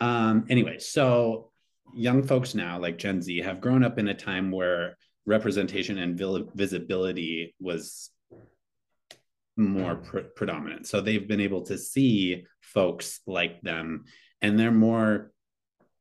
Um, 0.00 0.46
anyway, 0.48 0.78
so 0.78 1.50
young 1.94 2.22
folks 2.22 2.54
now, 2.54 2.78
like 2.78 2.96
Gen 2.96 3.20
Z, 3.20 3.38
have 3.38 3.60
grown 3.60 3.84
up 3.84 3.98
in 3.98 4.08
a 4.08 4.14
time 4.14 4.50
where 4.50 4.96
representation 5.26 5.98
and 5.98 6.18
visibility 6.54 7.54
was 7.60 8.10
more 9.56 9.96
pre- 9.96 10.24
predominant. 10.36 10.86
So 10.86 11.00
they've 11.00 11.26
been 11.28 11.40
able 11.40 11.62
to 11.62 11.78
see 11.78 12.46
folks 12.60 13.20
like 13.26 13.60
them, 13.62 14.04
and 14.40 14.58
they're 14.58 14.70
more, 14.70 15.32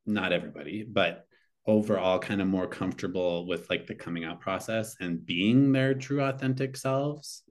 not 0.06 0.34
everybody, 0.34 0.84
but 0.84 1.26
overall 1.68 2.20
kind 2.20 2.42
of 2.42 2.48
more 2.48 2.68
comfortable 2.68 3.46
with 3.48 3.70
like 3.70 3.86
the 3.88 3.96
coming 3.96 4.24
out 4.24 4.40
process 4.40 4.96
and 5.00 5.26
being 5.26 5.72
their 5.72 5.94
true 5.94 6.22
authentic 6.22 6.76
selves. 6.78 7.44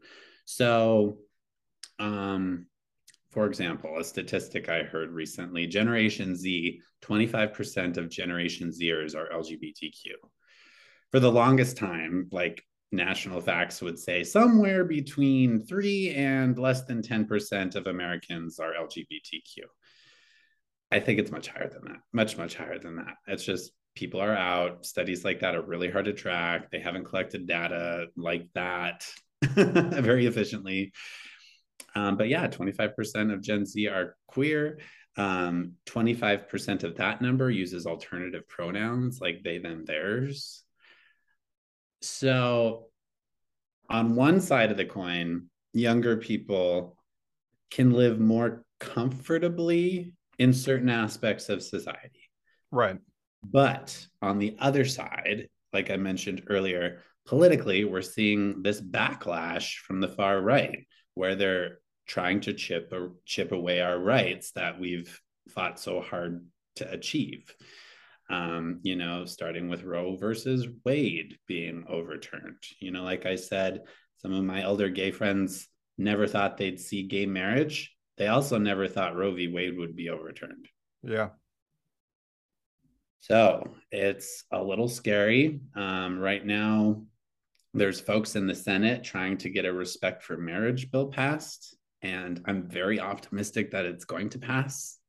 So 0.45 1.19
Um, 1.99 2.67
for 3.31 3.47
example, 3.47 3.99
a 3.99 4.05
statistic 4.05 4.69
I 4.69 4.83
heard 4.83 5.11
recently 5.11 5.67
Generation 5.67 6.35
Z, 6.35 6.81
25% 7.03 7.97
of 7.97 8.09
Generation 8.11 8.71
Zers 8.71 9.15
are 9.15 9.29
LGBTQ. 9.33 10.15
For 11.13 11.21
the 11.21 11.31
longest 11.31 11.77
time, 11.77 12.29
like 12.33 12.63
national 12.93 13.41
facts 13.41 13.81
would 13.81 13.99
say, 13.99 14.25
somewhere 14.25 14.85
between 14.85 15.65
3 15.65 16.15
and 16.15 16.59
less 16.59 16.85
than 16.85 17.03
10% 17.03 17.77
of 17.77 17.87
Americans 17.87 18.59
are 18.59 18.73
LGBTQ. 18.73 19.65
I 20.93 21.01
think 21.01 21.21
it's 21.21 21.31
much 21.31 21.49
higher 21.49 21.69
than 21.69 21.85
that, 21.85 22.01
much, 22.13 22.37
much 22.37 22.57
higher 22.57 22.79
than 22.79 22.97
that. 22.97 23.15
It's 23.29 23.45
just 23.45 23.73
people 23.95 24.21
are 24.21 24.35
out. 24.35 24.85
Studies 24.85 25.25
like 25.25 25.41
that 25.41 25.55
are 25.55 25.63
really 25.63 25.91
hard 25.91 26.07
to 26.07 26.13
track. 26.13 26.71
They 26.71 26.81
haven't 26.81 27.05
collected 27.05 27.47
data 27.47 28.07
like 28.17 28.49
that 28.55 29.07
very 29.43 30.27
efficiently. 30.27 30.93
Um, 31.95 32.17
but 32.17 32.29
yeah, 32.29 32.47
25% 32.49 33.33
of 33.33 33.41
Gen 33.41 33.67
Z 33.67 33.87
are 33.89 34.17
queer. 34.27 34.79
Um, 35.17 35.73
25% 35.87 36.85
of 36.85 36.97
that 36.97 37.21
number 37.21 37.51
uses 37.51 37.87
alternative 37.87 38.49
pronouns 38.49 39.21
like 39.21 39.43
they, 39.43 39.59
them, 39.59 39.85
theirs. 39.85 40.63
So, 42.03 42.87
on 43.89 44.15
one 44.15 44.41
side 44.41 44.71
of 44.71 44.77
the 44.77 44.85
coin, 44.85 45.47
younger 45.73 46.17
people 46.17 46.97
can 47.71 47.93
live 47.93 48.19
more 48.19 48.65
comfortably 48.79 50.15
in 50.39 50.53
certain 50.53 50.89
aspects 50.89 51.49
of 51.49 51.63
society. 51.63 52.31
Right. 52.71 52.99
But 53.43 54.07
on 54.23 54.39
the 54.39 54.57
other 54.59 54.85
side, 54.85 55.49
like 55.73 55.91
I 55.91 55.97
mentioned 55.97 56.45
earlier, 56.49 57.01
politically, 57.27 57.85
we're 57.85 58.03
seeing 58.03 58.63
this 58.63 58.81
backlash 58.81 59.77
from 59.77 60.01
the 60.01 60.09
far 60.09 60.41
right 60.41 60.87
where 61.15 61.35
they're 61.35 61.79
trying 62.07 62.41
to 62.41 62.55
chip 62.55 62.93
chip 63.25 63.53
away 63.53 63.81
our 63.81 63.99
rights 63.99 64.53
that 64.53 64.81
we've 64.81 65.21
fought 65.51 65.79
so 65.79 66.01
hard 66.01 66.47
to 66.77 66.91
achieve. 66.91 67.55
Um, 68.31 68.79
you 68.83 68.95
know, 68.95 69.25
starting 69.25 69.69
with 69.69 69.83
Roe 69.83 70.17
versus 70.17 70.69
Wade 70.85 71.37
being 71.49 71.85
overturned. 71.89 72.63
You 72.79 72.93
know, 72.93 73.03
like 73.03 73.27
I 73.27 73.35
said, 73.35 73.81
some 74.19 74.33
of 74.33 74.45
my 74.45 74.63
elder 74.63 74.89
gay 74.89 75.11
friends 75.11 75.67
never 75.99 76.29
thought 76.29 76.57
they'd 76.57 76.79
see 76.79 77.03
gay 77.03 77.27
marriage. 77.27 77.93
They 78.19 78.29
also 78.29 78.57
never 78.59 78.87
thought 78.87 79.17
Roe 79.17 79.35
v. 79.35 79.49
Wade 79.49 79.77
would 79.77 79.97
be 79.97 80.11
overturned. 80.11 80.69
Yeah. 81.03 81.31
So 83.21 83.75
it's 83.91 84.45
a 84.53 84.63
little 84.63 84.89
scary. 84.89 85.61
Um, 85.75 86.19
right 86.19 86.45
now, 86.45 87.03
there's 87.75 88.01
folks 88.01 88.37
in 88.37 88.47
the 88.47 88.55
Senate 88.55 89.03
trying 89.03 89.39
to 89.39 89.51
get 89.51 89.65
a 89.65 89.73
respect 89.73 90.23
for 90.23 90.37
marriage 90.37 90.91
bill 90.91 91.09
passed. 91.09 91.77
And 92.03 92.41
I'm 92.47 92.69
very 92.69 93.01
optimistic 93.01 93.73
that 93.73 93.87
it's 93.87 94.05
going 94.05 94.31
to 94.31 94.39
pass. 94.39 95.00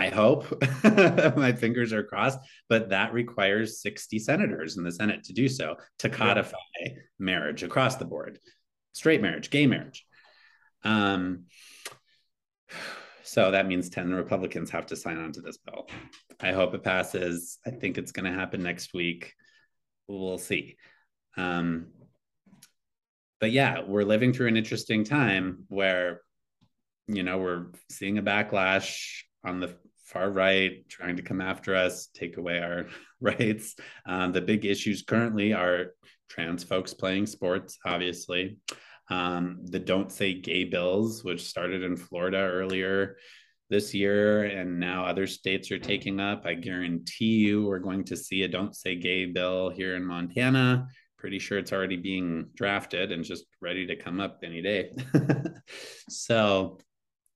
I 0.00 0.08
hope 0.08 0.46
my 1.36 1.52
fingers 1.52 1.92
are 1.92 2.02
crossed, 2.02 2.38
but 2.70 2.88
that 2.88 3.12
requires 3.12 3.82
60 3.82 4.18
senators 4.18 4.78
in 4.78 4.84
the 4.84 4.90
Senate 4.90 5.24
to 5.24 5.34
do 5.34 5.46
so 5.46 5.76
to 5.98 6.08
codify 6.08 6.56
yeah. 6.80 6.92
marriage 7.18 7.62
across 7.62 7.96
the 7.96 8.06
board 8.06 8.38
straight 8.92 9.20
marriage, 9.20 9.50
gay 9.50 9.66
marriage. 9.66 10.06
Um, 10.84 11.44
so 13.22 13.50
that 13.50 13.66
means 13.66 13.90
10 13.90 14.12
Republicans 14.14 14.70
have 14.70 14.86
to 14.86 14.96
sign 14.96 15.18
on 15.18 15.32
to 15.32 15.42
this 15.42 15.58
bill. 15.58 15.86
I 16.40 16.52
hope 16.52 16.74
it 16.74 16.82
passes. 16.82 17.58
I 17.66 17.70
think 17.70 17.98
it's 17.98 18.12
going 18.12 18.30
to 18.30 18.38
happen 18.38 18.62
next 18.62 18.94
week. 18.94 19.34
We'll 20.08 20.38
see. 20.38 20.76
Um, 21.36 21.88
but 23.38 23.52
yeah, 23.52 23.82
we're 23.86 24.04
living 24.04 24.32
through 24.32 24.48
an 24.48 24.56
interesting 24.56 25.04
time 25.04 25.64
where, 25.68 26.22
you 27.06 27.22
know, 27.22 27.38
we're 27.38 27.66
seeing 27.90 28.18
a 28.18 28.22
backlash 28.22 29.22
on 29.44 29.60
the 29.60 29.76
far 30.10 30.30
right 30.30 30.88
trying 30.88 31.16
to 31.16 31.22
come 31.22 31.40
after 31.40 31.74
us, 31.74 32.08
take 32.14 32.36
away 32.36 32.58
our 32.58 32.86
rights. 33.20 33.76
Um, 34.06 34.32
the 34.32 34.40
big 34.40 34.64
issues 34.64 35.02
currently 35.02 35.52
are 35.52 35.94
trans 36.28 36.64
folks 36.64 36.94
playing 36.94 37.26
sports, 37.26 37.78
obviously. 37.84 38.58
Um, 39.08 39.60
the 39.64 39.78
Don't 39.78 40.12
Say 40.12 40.34
Gay 40.34 40.64
bills, 40.64 41.24
which 41.24 41.46
started 41.46 41.82
in 41.82 41.96
Florida 41.96 42.38
earlier 42.38 43.16
this 43.68 43.94
year, 43.94 44.44
and 44.44 44.78
now 44.78 45.04
other 45.04 45.26
states 45.26 45.70
are 45.70 45.78
taking 45.78 46.20
up. 46.20 46.46
I 46.46 46.54
guarantee 46.54 47.38
you 47.38 47.64
we're 47.64 47.78
going 47.78 48.04
to 48.04 48.16
see 48.16 48.42
a 48.42 48.48
Don't 48.48 48.74
Say 48.74 48.96
Gay 48.96 49.26
bill 49.26 49.70
here 49.70 49.96
in 49.96 50.04
Montana 50.04 50.86
pretty 51.20 51.38
sure 51.38 51.58
it's 51.58 51.72
already 51.72 51.96
being 51.96 52.48
drafted 52.54 53.12
and 53.12 53.22
just 53.22 53.44
ready 53.60 53.86
to 53.86 53.94
come 53.94 54.20
up 54.20 54.40
any 54.42 54.62
day. 54.62 54.90
so, 56.08 56.78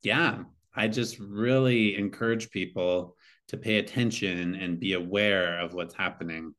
yeah, 0.02 0.38
I 0.74 0.88
just 0.88 1.18
really 1.18 1.96
encourage 1.96 2.50
people 2.50 3.16
to 3.48 3.56
pay 3.56 3.76
attention 3.76 4.54
and 4.54 4.80
be 4.80 4.94
aware 4.94 5.60
of 5.60 5.74
what's 5.74 5.94
happening. 5.94 6.54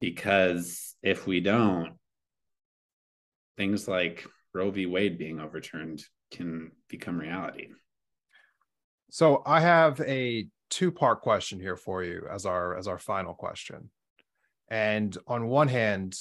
Because 0.00 0.94
if 1.02 1.26
we 1.26 1.40
don't, 1.40 1.92
things 3.56 3.86
like 3.86 4.26
Roe 4.54 4.70
v. 4.70 4.86
Wade 4.86 5.18
being 5.18 5.40
overturned 5.40 6.02
can 6.30 6.72
become 6.88 7.18
reality. 7.18 7.68
So 9.10 9.42
I 9.44 9.60
have 9.60 10.00
a 10.00 10.48
two-part 10.70 11.20
question 11.20 11.60
here 11.60 11.76
for 11.76 12.02
you 12.02 12.26
as 12.30 12.46
our 12.46 12.78
as 12.78 12.88
our 12.88 12.98
final 12.98 13.34
question. 13.34 13.90
And 14.68 15.16
on 15.26 15.48
one 15.48 15.68
hand, 15.68 16.16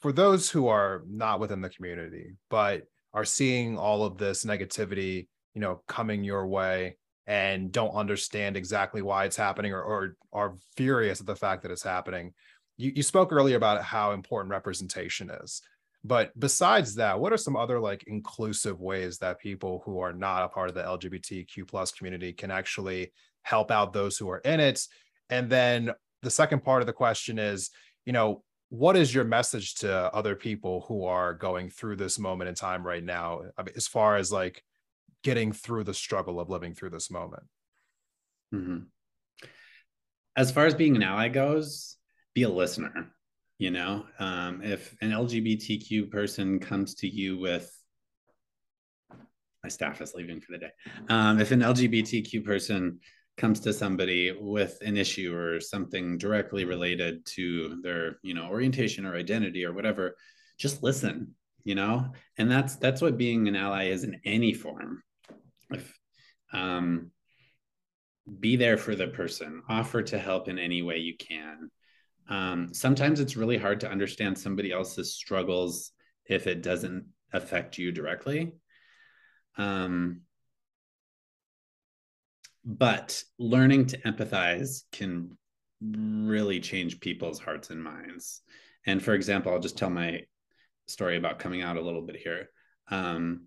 for 0.00 0.10
those 0.10 0.50
who 0.50 0.68
are 0.68 1.02
not 1.06 1.38
within 1.38 1.60
the 1.60 1.68
community, 1.68 2.36
but 2.48 2.84
are 3.12 3.26
seeing 3.26 3.76
all 3.76 4.04
of 4.04 4.16
this 4.16 4.44
negativity, 4.44 5.28
you 5.60 5.66
know, 5.66 5.82
coming 5.86 6.24
your 6.24 6.46
way 6.46 6.96
and 7.26 7.70
don't 7.70 7.90
understand 7.90 8.56
exactly 8.56 9.02
why 9.02 9.26
it's 9.26 9.36
happening 9.36 9.74
or, 9.74 9.82
or 9.82 10.16
are 10.32 10.54
furious 10.74 11.20
at 11.20 11.26
the 11.26 11.36
fact 11.36 11.60
that 11.62 11.70
it's 11.70 11.82
happening. 11.82 12.32
You, 12.78 12.92
you 12.96 13.02
spoke 13.02 13.30
earlier 13.30 13.58
about 13.58 13.82
how 13.82 14.12
important 14.12 14.52
representation 14.52 15.28
is. 15.28 15.60
But 16.02 16.32
besides 16.40 16.94
that, 16.94 17.20
what 17.20 17.34
are 17.34 17.36
some 17.36 17.56
other 17.56 17.78
like 17.78 18.04
inclusive 18.06 18.80
ways 18.80 19.18
that 19.18 19.38
people 19.38 19.82
who 19.84 20.00
are 20.00 20.14
not 20.14 20.44
a 20.44 20.48
part 20.48 20.70
of 20.70 20.74
the 20.74 20.82
LGBTQ 20.82 21.68
plus 21.68 21.92
community 21.92 22.32
can 22.32 22.50
actually 22.50 23.12
help 23.42 23.70
out 23.70 23.92
those 23.92 24.16
who 24.16 24.30
are 24.30 24.38
in 24.38 24.60
it? 24.60 24.80
And 25.28 25.50
then 25.50 25.90
the 26.22 26.30
second 26.30 26.64
part 26.64 26.80
of 26.80 26.86
the 26.86 26.94
question 26.94 27.38
is, 27.38 27.68
you 28.06 28.14
know, 28.14 28.44
what 28.70 28.96
is 28.96 29.14
your 29.14 29.24
message 29.24 29.74
to 29.74 29.92
other 30.14 30.34
people 30.34 30.86
who 30.88 31.04
are 31.04 31.34
going 31.34 31.68
through 31.68 31.96
this 31.96 32.18
moment 32.18 32.48
in 32.48 32.54
time 32.54 32.82
right 32.82 33.04
now 33.04 33.42
I 33.58 33.62
mean, 33.64 33.74
as 33.76 33.86
far 33.86 34.16
as 34.16 34.32
like 34.32 34.64
getting 35.22 35.52
through 35.52 35.84
the 35.84 35.94
struggle 35.94 36.40
of 36.40 36.48
living 36.48 36.74
through 36.74 36.90
this 36.90 37.10
moment. 37.10 37.44
Mm-hmm. 38.52 38.78
as 40.36 40.50
far 40.50 40.66
as 40.66 40.74
being 40.74 40.96
an 40.96 41.04
ally 41.04 41.28
goes 41.28 41.96
be 42.34 42.42
a 42.42 42.48
listener 42.48 43.12
you 43.60 43.70
know? 43.70 44.06
Um, 44.18 44.62
if 44.64 44.96
an 45.02 45.10
lgbtq 45.10 46.10
person 46.10 46.58
comes 46.58 46.94
to 46.96 47.06
you 47.06 47.38
with 47.38 47.70
my 49.62 49.68
staff 49.68 50.00
is 50.00 50.14
leaving 50.14 50.40
for 50.40 50.52
the 50.52 50.58
day. 50.58 50.70
Um, 51.10 51.38
if 51.38 51.52
an 51.52 51.60
lgbtq 51.60 52.42
person 52.44 52.98
comes 53.36 53.60
to 53.60 53.72
somebody 53.72 54.32
with 54.32 54.78
an 54.80 54.96
issue 54.96 55.32
or 55.36 55.60
something 55.60 56.16
directly 56.18 56.64
related 56.64 57.24
to 57.26 57.80
their 57.82 58.18
you 58.22 58.34
know 58.34 58.48
orientation 58.48 59.06
or 59.06 59.14
identity 59.14 59.64
or 59.64 59.72
whatever 59.72 60.16
just 60.58 60.82
listen 60.82 61.34
you 61.62 61.74
know? 61.74 62.06
And 62.38 62.50
that's 62.50 62.76
that's 62.76 63.02
what 63.02 63.18
being 63.18 63.46
an 63.46 63.54
ally 63.54 63.88
is 63.88 64.04
in 64.04 64.18
any 64.24 64.54
form 64.54 65.02
if 65.72 65.98
um 66.52 67.10
be 68.38 68.56
there 68.56 68.76
for 68.76 68.94
the 68.94 69.08
person 69.08 69.62
offer 69.68 70.02
to 70.02 70.18
help 70.18 70.48
in 70.48 70.58
any 70.58 70.82
way 70.82 70.98
you 70.98 71.16
can 71.16 71.70
um, 72.28 72.72
sometimes 72.72 73.18
it's 73.18 73.36
really 73.36 73.58
hard 73.58 73.80
to 73.80 73.90
understand 73.90 74.38
somebody 74.38 74.70
else's 74.70 75.14
struggles 75.14 75.90
if 76.26 76.46
it 76.46 76.62
doesn't 76.62 77.04
affect 77.32 77.76
you 77.76 77.90
directly 77.90 78.52
um, 79.58 80.20
but 82.64 83.22
learning 83.38 83.86
to 83.86 83.98
empathize 84.02 84.82
can 84.92 85.36
really 85.80 86.60
change 86.60 87.00
people's 87.00 87.38
hearts 87.38 87.70
and 87.70 87.82
minds. 87.82 88.42
And 88.86 89.02
for 89.02 89.14
example, 89.14 89.52
I'll 89.52 89.60
just 89.60 89.78
tell 89.78 89.90
my 89.90 90.22
story 90.86 91.16
about 91.16 91.38
coming 91.38 91.62
out 91.62 91.76
a 91.76 91.80
little 91.80 92.02
bit 92.02 92.16
here. 92.16 92.50
Um, 92.90 93.46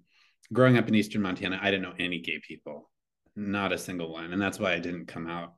growing 0.51 0.77
up 0.77 0.87
in 0.87 0.95
Eastern 0.95 1.21
Montana, 1.21 1.59
I 1.61 1.71
didn't 1.71 1.83
know 1.83 1.95
any 1.99 2.19
gay 2.19 2.39
people, 2.45 2.89
not 3.35 3.71
a 3.71 3.77
single 3.77 4.11
one. 4.11 4.33
And 4.33 4.41
that's 4.41 4.59
why 4.59 4.73
I 4.73 4.79
didn't 4.79 5.07
come 5.07 5.27
out 5.27 5.53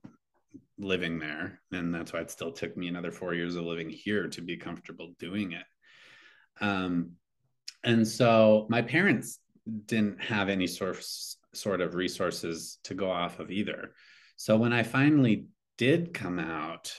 living 0.77 1.19
there. 1.19 1.61
And 1.71 1.93
that's 1.93 2.13
why 2.13 2.19
it 2.19 2.31
still 2.31 2.51
took 2.51 2.75
me 2.77 2.87
another 2.87 3.11
four 3.11 3.33
years 3.33 3.55
of 3.55 3.65
living 3.65 3.89
here 3.89 4.27
to 4.27 4.41
be 4.41 4.57
comfortable 4.57 5.13
doing 5.19 5.53
it. 5.53 5.63
Um, 6.61 7.11
and 7.83 8.07
so 8.07 8.65
my 8.69 8.81
parents 8.81 9.39
didn't 9.85 10.21
have 10.21 10.49
any 10.49 10.67
source 10.67 11.37
sort 11.53 11.81
of 11.81 11.95
resources 11.95 12.79
to 12.83 12.93
go 12.93 13.09
off 13.09 13.39
of 13.39 13.51
either. 13.51 13.91
So 14.35 14.57
when 14.57 14.73
I 14.73 14.83
finally 14.83 15.47
did 15.77 16.13
come 16.13 16.39
out, 16.39 16.93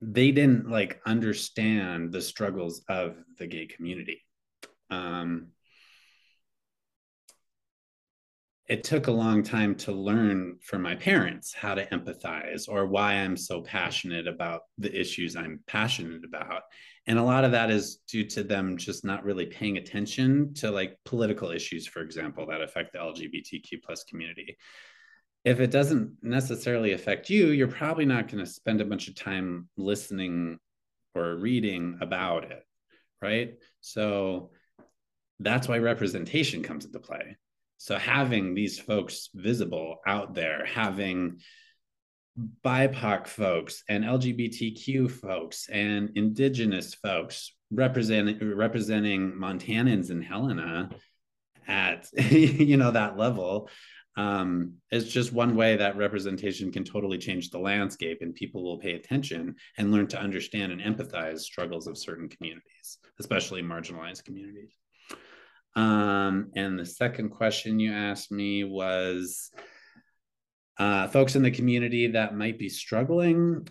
they 0.00 0.30
didn't 0.30 0.68
like 0.68 1.00
understand 1.06 2.12
the 2.12 2.20
struggles 2.20 2.84
of 2.88 3.16
the 3.38 3.46
gay 3.46 3.66
community. 3.66 4.22
Um, 4.90 5.48
it 8.68 8.84
took 8.84 9.06
a 9.06 9.12
long 9.12 9.42
time 9.42 9.74
to 9.74 9.92
learn 9.92 10.58
from 10.62 10.82
my 10.82 10.94
parents 10.94 11.54
how 11.54 11.74
to 11.74 11.86
empathize 11.86 12.68
or 12.68 12.86
why 12.86 13.14
I'm 13.14 13.36
so 13.36 13.62
passionate 13.62 14.28
about 14.28 14.62
the 14.76 14.94
issues 14.94 15.36
I'm 15.36 15.60
passionate 15.66 16.22
about. 16.22 16.62
And 17.06 17.18
a 17.18 17.22
lot 17.22 17.44
of 17.44 17.52
that 17.52 17.70
is 17.70 17.96
due 18.06 18.24
to 18.26 18.42
them 18.42 18.76
just 18.76 19.06
not 19.06 19.24
really 19.24 19.46
paying 19.46 19.78
attention 19.78 20.52
to 20.54 20.70
like 20.70 20.98
political 21.06 21.50
issues, 21.50 21.86
for 21.86 22.02
example, 22.02 22.46
that 22.46 22.60
affect 22.60 22.92
the 22.92 22.98
LGBTQ 22.98 23.82
plus 23.82 24.04
community. 24.04 24.58
If 25.44 25.60
it 25.60 25.70
doesn't 25.70 26.18
necessarily 26.20 26.92
affect 26.92 27.30
you, 27.30 27.46
you're 27.46 27.68
probably 27.68 28.04
not 28.04 28.28
going 28.28 28.44
to 28.44 28.50
spend 28.50 28.82
a 28.82 28.84
bunch 28.84 29.08
of 29.08 29.14
time 29.14 29.70
listening 29.78 30.58
or 31.14 31.36
reading 31.36 31.96
about 32.02 32.44
it. 32.44 32.62
Right. 33.22 33.54
So 33.80 34.50
that's 35.40 35.68
why 35.68 35.78
representation 35.78 36.62
comes 36.62 36.84
into 36.84 36.98
play 36.98 37.38
so 37.78 37.96
having 37.96 38.54
these 38.54 38.78
folks 38.78 39.30
visible 39.34 40.00
out 40.06 40.34
there, 40.34 40.66
having 40.66 41.38
BIPOC 42.64 43.26
folks 43.26 43.82
and 43.88 44.04
LGBTQ 44.04 45.10
folks 45.10 45.68
and 45.68 46.10
Indigenous 46.14 46.94
folks 46.94 47.54
representing 47.70 48.54
representing 48.54 49.32
Montanans 49.32 50.10
and 50.10 50.22
Helena 50.22 50.90
at 51.66 52.08
you 52.30 52.76
know 52.76 52.90
that 52.90 53.16
level 53.16 53.68
um, 54.16 54.74
is 54.90 55.12
just 55.12 55.32
one 55.32 55.54
way 55.54 55.76
that 55.76 55.96
representation 55.96 56.72
can 56.72 56.82
totally 56.82 57.18
change 57.18 57.50
the 57.50 57.58
landscape 57.58 58.18
and 58.20 58.34
people 58.34 58.64
will 58.64 58.78
pay 58.78 58.94
attention 58.94 59.54
and 59.76 59.92
learn 59.92 60.08
to 60.08 60.18
understand 60.18 60.72
and 60.72 60.80
empathize 60.80 61.40
struggles 61.40 61.86
of 61.86 61.98
certain 61.98 62.28
communities 62.28 62.98
especially 63.20 63.62
marginalized 63.62 64.24
communities 64.24 64.74
um, 65.78 66.50
and 66.56 66.76
the 66.76 66.84
second 66.84 67.28
question 67.28 67.78
you 67.78 67.92
asked 67.92 68.32
me 68.32 68.64
was 68.64 69.52
uh, 70.76 71.06
folks 71.06 71.36
in 71.36 71.42
the 71.44 71.52
community 71.52 72.08
that 72.08 72.36
might 72.36 72.58
be 72.58 72.68
struggling, 72.68 73.68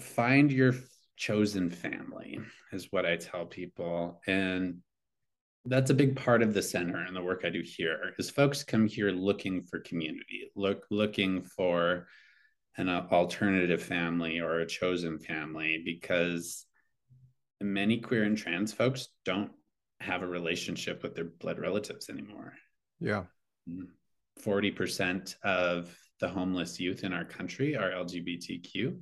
find 0.00 0.50
your 0.50 0.74
chosen 1.14 1.70
family, 1.70 2.40
is 2.72 2.88
what 2.90 3.06
I 3.06 3.14
tell 3.14 3.46
people. 3.46 4.20
And 4.26 4.78
that's 5.64 5.90
a 5.90 5.94
big 5.94 6.16
part 6.16 6.42
of 6.42 6.54
the 6.54 6.62
center 6.62 6.98
and 6.98 7.14
the 7.14 7.22
work 7.22 7.42
I 7.44 7.50
do 7.50 7.62
here 7.62 8.14
is 8.18 8.30
folks 8.30 8.64
come 8.64 8.88
here 8.88 9.12
looking 9.12 9.62
for 9.62 9.78
community, 9.78 10.50
look 10.56 10.84
looking 10.90 11.44
for 11.44 12.08
an 12.78 12.88
alternative 12.88 13.80
family 13.80 14.40
or 14.40 14.58
a 14.58 14.66
chosen 14.66 15.20
family 15.20 15.82
because 15.84 16.66
many 17.60 17.98
queer 17.98 18.24
and 18.24 18.36
trans 18.36 18.72
folks 18.72 19.06
don't 19.24 19.52
have 20.00 20.22
a 20.22 20.26
relationship 20.26 21.02
with 21.02 21.14
their 21.14 21.24
blood 21.24 21.58
relatives 21.58 22.10
anymore. 22.10 22.54
Yeah. 23.00 23.24
40% 24.42 25.34
of 25.42 25.96
the 26.20 26.28
homeless 26.28 26.80
youth 26.80 27.04
in 27.04 27.12
our 27.12 27.24
country 27.24 27.76
are 27.76 27.90
LGBTQ. 27.90 28.98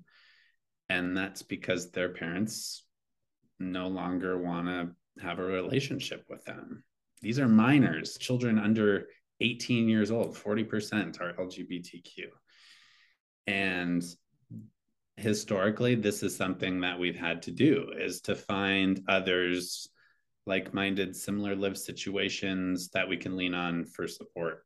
And 0.88 1.16
that's 1.16 1.42
because 1.42 1.90
their 1.90 2.10
parents 2.10 2.84
no 3.58 3.88
longer 3.88 4.38
want 4.38 4.66
to 4.66 5.22
have 5.22 5.38
a 5.38 5.44
relationship 5.44 6.24
with 6.28 6.44
them. 6.44 6.84
These 7.20 7.38
are 7.38 7.48
minors, 7.48 8.18
children 8.18 8.58
under 8.58 9.06
18 9.40 9.88
years 9.88 10.10
old, 10.10 10.36
40% 10.36 11.20
are 11.20 11.34
LGBTQ. 11.34 12.26
And 13.46 14.02
historically, 15.16 15.94
this 15.94 16.22
is 16.22 16.36
something 16.36 16.80
that 16.80 16.98
we've 16.98 17.16
had 17.16 17.42
to 17.42 17.50
do 17.50 17.92
is 17.96 18.20
to 18.22 18.34
find 18.34 19.02
others 19.08 19.88
like-minded 20.46 21.14
similar 21.14 21.54
lived 21.54 21.78
situations 21.78 22.88
that 22.90 23.08
we 23.08 23.16
can 23.16 23.36
lean 23.36 23.54
on 23.54 23.84
for 23.84 24.08
support. 24.08 24.64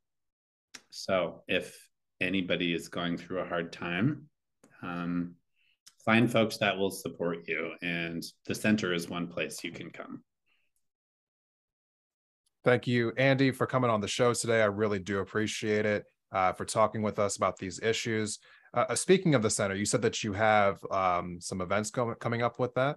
So 0.90 1.42
if 1.48 1.76
anybody 2.20 2.72
is 2.72 2.88
going 2.88 3.18
through 3.18 3.40
a 3.40 3.46
hard 3.46 3.72
time 3.72 4.28
um, 4.82 5.34
find 6.04 6.30
folks 6.30 6.56
that 6.58 6.76
will 6.76 6.90
support 6.90 7.46
you 7.46 7.72
and 7.82 8.24
the 8.46 8.54
center 8.54 8.92
is 8.92 9.08
one 9.08 9.26
place 9.26 9.62
you 9.64 9.72
can 9.72 9.90
come. 9.90 10.22
Thank 12.64 12.86
you 12.86 13.12
andy 13.16 13.50
for 13.52 13.66
coming 13.66 13.90
on 13.90 14.00
the 14.00 14.08
show 14.08 14.32
today. 14.34 14.62
I 14.62 14.66
really 14.66 14.98
do 14.98 15.18
appreciate 15.18 15.86
it 15.86 16.04
uh, 16.32 16.52
for 16.52 16.64
talking 16.64 17.02
with 17.02 17.18
us 17.18 17.36
about 17.36 17.58
these 17.58 17.80
issues. 17.80 18.38
Uh, 18.74 18.94
speaking 18.94 19.34
of 19.34 19.42
the 19.42 19.50
center 19.50 19.74
you 19.74 19.84
said 19.84 20.02
that 20.02 20.22
you 20.24 20.32
have 20.32 20.78
um, 20.90 21.38
some 21.40 21.60
events 21.60 21.90
com- 21.90 22.14
coming 22.20 22.42
up 22.42 22.58
with 22.58 22.74
that 22.74 22.96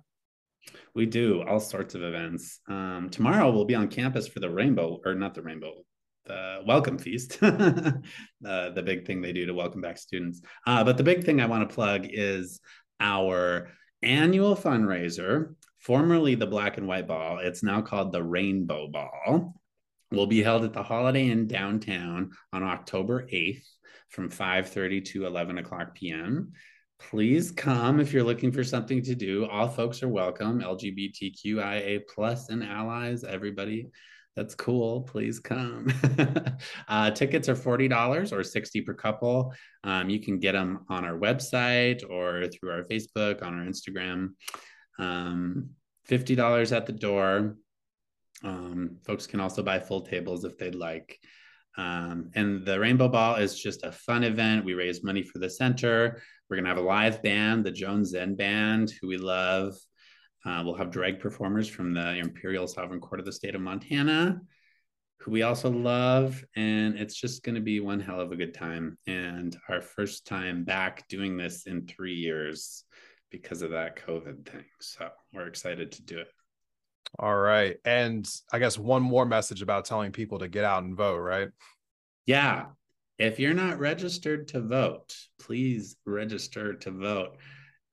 we 0.93 1.05
do 1.05 1.43
all 1.43 1.59
sorts 1.59 1.95
of 1.95 2.03
events. 2.03 2.59
Um, 2.67 3.09
tomorrow 3.11 3.51
we'll 3.51 3.65
be 3.65 3.75
on 3.75 3.87
campus 3.87 4.27
for 4.27 4.39
the 4.39 4.49
rainbow, 4.49 4.99
or 5.05 5.15
not 5.15 5.33
the 5.33 5.41
rainbow, 5.41 5.73
the 6.25 6.61
welcome 6.65 6.97
feast, 6.97 7.37
uh, 7.41 7.91
the 8.41 8.83
big 8.83 9.05
thing 9.05 9.21
they 9.21 9.33
do 9.33 9.45
to 9.45 9.53
welcome 9.53 9.81
back 9.81 9.97
students. 9.97 10.41
Uh, 10.65 10.83
but 10.83 10.97
the 10.97 11.03
big 11.03 11.23
thing 11.23 11.41
I 11.41 11.47
want 11.47 11.67
to 11.67 11.73
plug 11.73 12.07
is 12.09 12.59
our 12.99 13.69
annual 14.01 14.55
fundraiser, 14.55 15.55
formerly 15.79 16.35
the 16.35 16.47
Black 16.47 16.77
and 16.77 16.87
White 16.87 17.07
Ball. 17.07 17.39
It's 17.39 17.63
now 17.63 17.81
called 17.81 18.11
the 18.11 18.23
Rainbow 18.23 18.87
Ball. 18.87 19.53
Will 20.11 20.27
be 20.27 20.41
held 20.41 20.63
at 20.63 20.73
the 20.73 20.81
Holiday 20.81 21.29
Inn 21.29 21.47
downtown 21.47 22.31
on 22.51 22.63
October 22.63 23.27
8th 23.27 23.63
from 24.09 24.29
5:30 24.29 25.05
to 25.05 25.27
11 25.27 25.59
o'clock 25.59 25.93
p.m 25.93 26.53
please 26.99 27.51
come 27.51 27.99
if 27.99 28.13
you're 28.13 28.23
looking 28.23 28.51
for 28.51 28.63
something 28.63 29.01
to 29.03 29.15
do. 29.15 29.45
All 29.45 29.67
folks 29.67 30.03
are 30.03 30.09
welcome. 30.09 30.61
LGBTQIA 30.61 32.01
plus 32.13 32.49
and 32.49 32.63
allies, 32.63 33.23
everybody. 33.23 33.89
That's 34.35 34.55
cool. 34.55 35.01
Please 35.01 35.39
come. 35.39 35.91
uh, 36.87 37.11
tickets 37.11 37.49
are 37.49 37.55
$40 37.55 38.31
or 38.31 38.43
60 38.43 38.81
per 38.81 38.93
couple. 38.93 39.53
Um, 39.83 40.09
you 40.09 40.19
can 40.19 40.39
get 40.39 40.53
them 40.53 40.85
on 40.89 41.03
our 41.03 41.17
website 41.17 42.07
or 42.09 42.47
through 42.47 42.71
our 42.71 42.83
Facebook, 42.83 43.41
on 43.43 43.59
our 43.59 43.65
Instagram. 43.65 44.29
Um, 44.97 45.71
$50 46.09 46.75
at 46.75 46.85
the 46.85 46.93
door. 46.93 47.57
Um, 48.43 48.97
folks 49.05 49.27
can 49.27 49.39
also 49.39 49.63
buy 49.63 49.79
full 49.79 50.01
tables 50.01 50.45
if 50.45 50.57
they'd 50.57 50.75
like. 50.75 51.19
Um, 51.77 52.31
and 52.35 52.65
the 52.65 52.79
Rainbow 52.79 53.07
Ball 53.07 53.35
is 53.35 53.59
just 53.59 53.83
a 53.83 53.91
fun 53.91 54.23
event. 54.23 54.65
We 54.65 54.73
raise 54.73 55.03
money 55.03 55.23
for 55.23 55.39
the 55.39 55.49
center. 55.49 56.21
We're 56.49 56.55
going 56.55 56.65
to 56.65 56.69
have 56.69 56.79
a 56.79 56.81
live 56.81 57.21
band, 57.21 57.63
the 57.63 57.71
Jones 57.71 58.09
Zen 58.09 58.35
Band, 58.35 58.91
who 58.99 59.07
we 59.07 59.17
love. 59.17 59.77
Uh, 60.43 60.63
we'll 60.65 60.73
have 60.73 60.89
drag 60.89 61.19
performers 61.19 61.67
from 61.67 61.93
the 61.93 62.17
Imperial 62.17 62.65
Sovereign 62.65 62.99
Court 62.99 63.19
of 63.19 63.25
the 63.27 63.31
state 63.31 63.53
of 63.53 63.61
Montana, 63.61 64.41
who 65.19 65.29
we 65.29 65.43
also 65.43 65.69
love. 65.69 66.43
And 66.55 66.97
it's 66.97 67.13
just 67.13 67.43
going 67.43 67.53
to 67.53 67.61
be 67.61 67.81
one 67.81 67.99
hell 67.99 68.19
of 68.19 68.31
a 68.31 68.35
good 68.35 68.55
time. 68.55 68.97
And 69.05 69.55
our 69.67 69.79
first 69.79 70.25
time 70.25 70.63
back 70.63 71.07
doing 71.07 71.37
this 71.37 71.67
in 71.67 71.85
three 71.85 72.15
years 72.15 72.83
because 73.29 73.61
of 73.61 73.71
that 73.71 74.03
COVID 74.07 74.49
thing. 74.49 74.65
So 74.81 75.07
we're 75.31 75.45
excited 75.45 75.91
to 75.93 76.01
do 76.01 76.17
it. 76.17 76.29
All 77.19 77.37
right. 77.37 77.77
And 77.85 78.27
I 78.51 78.57
guess 78.57 78.75
one 78.75 79.03
more 79.03 79.25
message 79.25 79.61
about 79.61 79.85
telling 79.85 80.11
people 80.11 80.39
to 80.39 80.47
get 80.47 80.63
out 80.63 80.81
and 80.81 80.97
vote, 80.97 81.19
right? 81.19 81.49
Yeah 82.25 82.65
if 83.19 83.37
you're 83.37 83.53
not 83.53 83.79
registered 83.79 84.47
to 84.49 84.61
vote, 84.61 85.13
please 85.39 85.97
register 86.05 86.73
to 86.75 86.91
vote. 86.91 87.37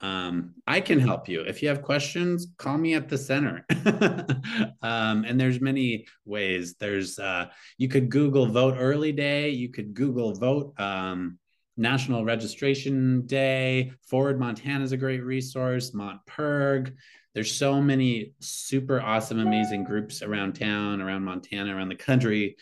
Um, 0.01 0.55
I 0.67 0.81
can 0.81 1.01
help 1.01 1.29
you. 1.29 1.41
If 1.41 1.63
you 1.63 1.69
have 1.69 1.83
questions, 1.83 2.47
call 2.59 2.79
me 2.79 2.95
at 2.95 3.09
the 3.09 3.19
center. 3.19 3.67
um, 4.83 5.25
and 5.25 5.41
there's 5.41 5.61
many 5.61 6.07
ways. 6.25 6.77
There's 6.79 7.19
uh, 7.19 7.47
you 7.77 7.89
could 7.89 8.09
Google 8.09 8.47
Vote 8.47 8.77
Early 8.79 9.11
Day. 9.11 9.51
You 9.51 9.71
could 9.71 9.95
Google 9.95 10.35
Vote 10.35 10.75
um, 10.79 11.39
National 11.77 12.25
Registration 12.25 13.27
Day. 13.27 13.93
Forward 14.07 14.39
Montana 14.39 14.85
is 14.85 14.93
a 14.93 14.97
great 14.97 15.25
resource. 15.25 15.91
MontPIRG. 15.91 16.95
There's 17.35 17.53
so 17.53 17.83
many 17.83 18.33
super 18.41 19.01
awesome, 19.01 19.41
amazing 19.41 19.85
groups 19.85 20.23
around 20.23 20.55
town, 20.55 21.03
around 21.03 21.25
Montana, 21.25 21.75
around 21.75 21.89
the 21.89 21.97
country 21.97 22.57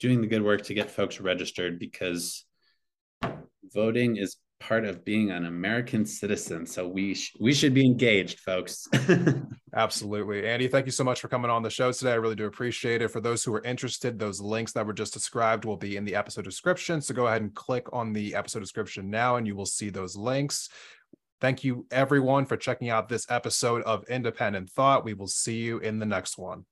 doing 0.00 0.20
the 0.20 0.26
good 0.26 0.42
work 0.42 0.62
to 0.62 0.74
get 0.74 0.90
folks 0.90 1.20
registered 1.20 1.78
because 1.78 2.44
voting 3.72 4.16
is 4.16 4.36
part 4.60 4.84
of 4.84 5.04
being 5.04 5.30
an 5.30 5.46
American 5.46 6.04
citizen. 6.04 6.66
So 6.66 6.88
we 6.88 7.14
sh- 7.14 7.36
we 7.38 7.52
should 7.52 7.74
be 7.74 7.84
engaged, 7.84 8.40
folks. 8.40 8.88
Absolutely. 9.74 10.48
Andy, 10.48 10.68
thank 10.68 10.86
you 10.86 10.92
so 10.92 11.04
much 11.04 11.20
for 11.20 11.28
coming 11.28 11.50
on 11.50 11.62
the 11.62 11.70
show 11.70 11.92
today. 11.92 12.12
I 12.12 12.16
really 12.16 12.34
do 12.34 12.46
appreciate 12.46 13.02
it. 13.02 13.08
For 13.08 13.20
those 13.20 13.44
who 13.44 13.54
are 13.54 13.62
interested, 13.62 14.18
those 14.18 14.40
links 14.40 14.72
that 14.72 14.86
were 14.86 14.92
just 14.92 15.12
described 15.12 15.64
will 15.64 15.76
be 15.76 15.96
in 15.96 16.04
the 16.04 16.14
episode 16.14 16.44
description. 16.44 17.00
So 17.00 17.14
go 17.14 17.26
ahead 17.26 17.42
and 17.42 17.54
click 17.54 17.86
on 17.92 18.12
the 18.12 18.34
episode 18.34 18.60
description 18.60 19.10
now 19.10 19.36
and 19.36 19.46
you 19.46 19.54
will 19.54 19.66
see 19.66 19.90
those 19.90 20.16
links. 20.16 20.68
Thank 21.40 21.62
you 21.62 21.86
everyone 21.92 22.46
for 22.46 22.56
checking 22.56 22.90
out 22.90 23.08
this 23.08 23.26
episode 23.30 23.82
of 23.82 24.04
Independent 24.08 24.70
Thought. 24.70 25.04
We 25.04 25.14
will 25.14 25.28
see 25.28 25.58
you 25.58 25.78
in 25.78 26.00
the 26.00 26.06
next 26.06 26.36
one. 26.36 26.64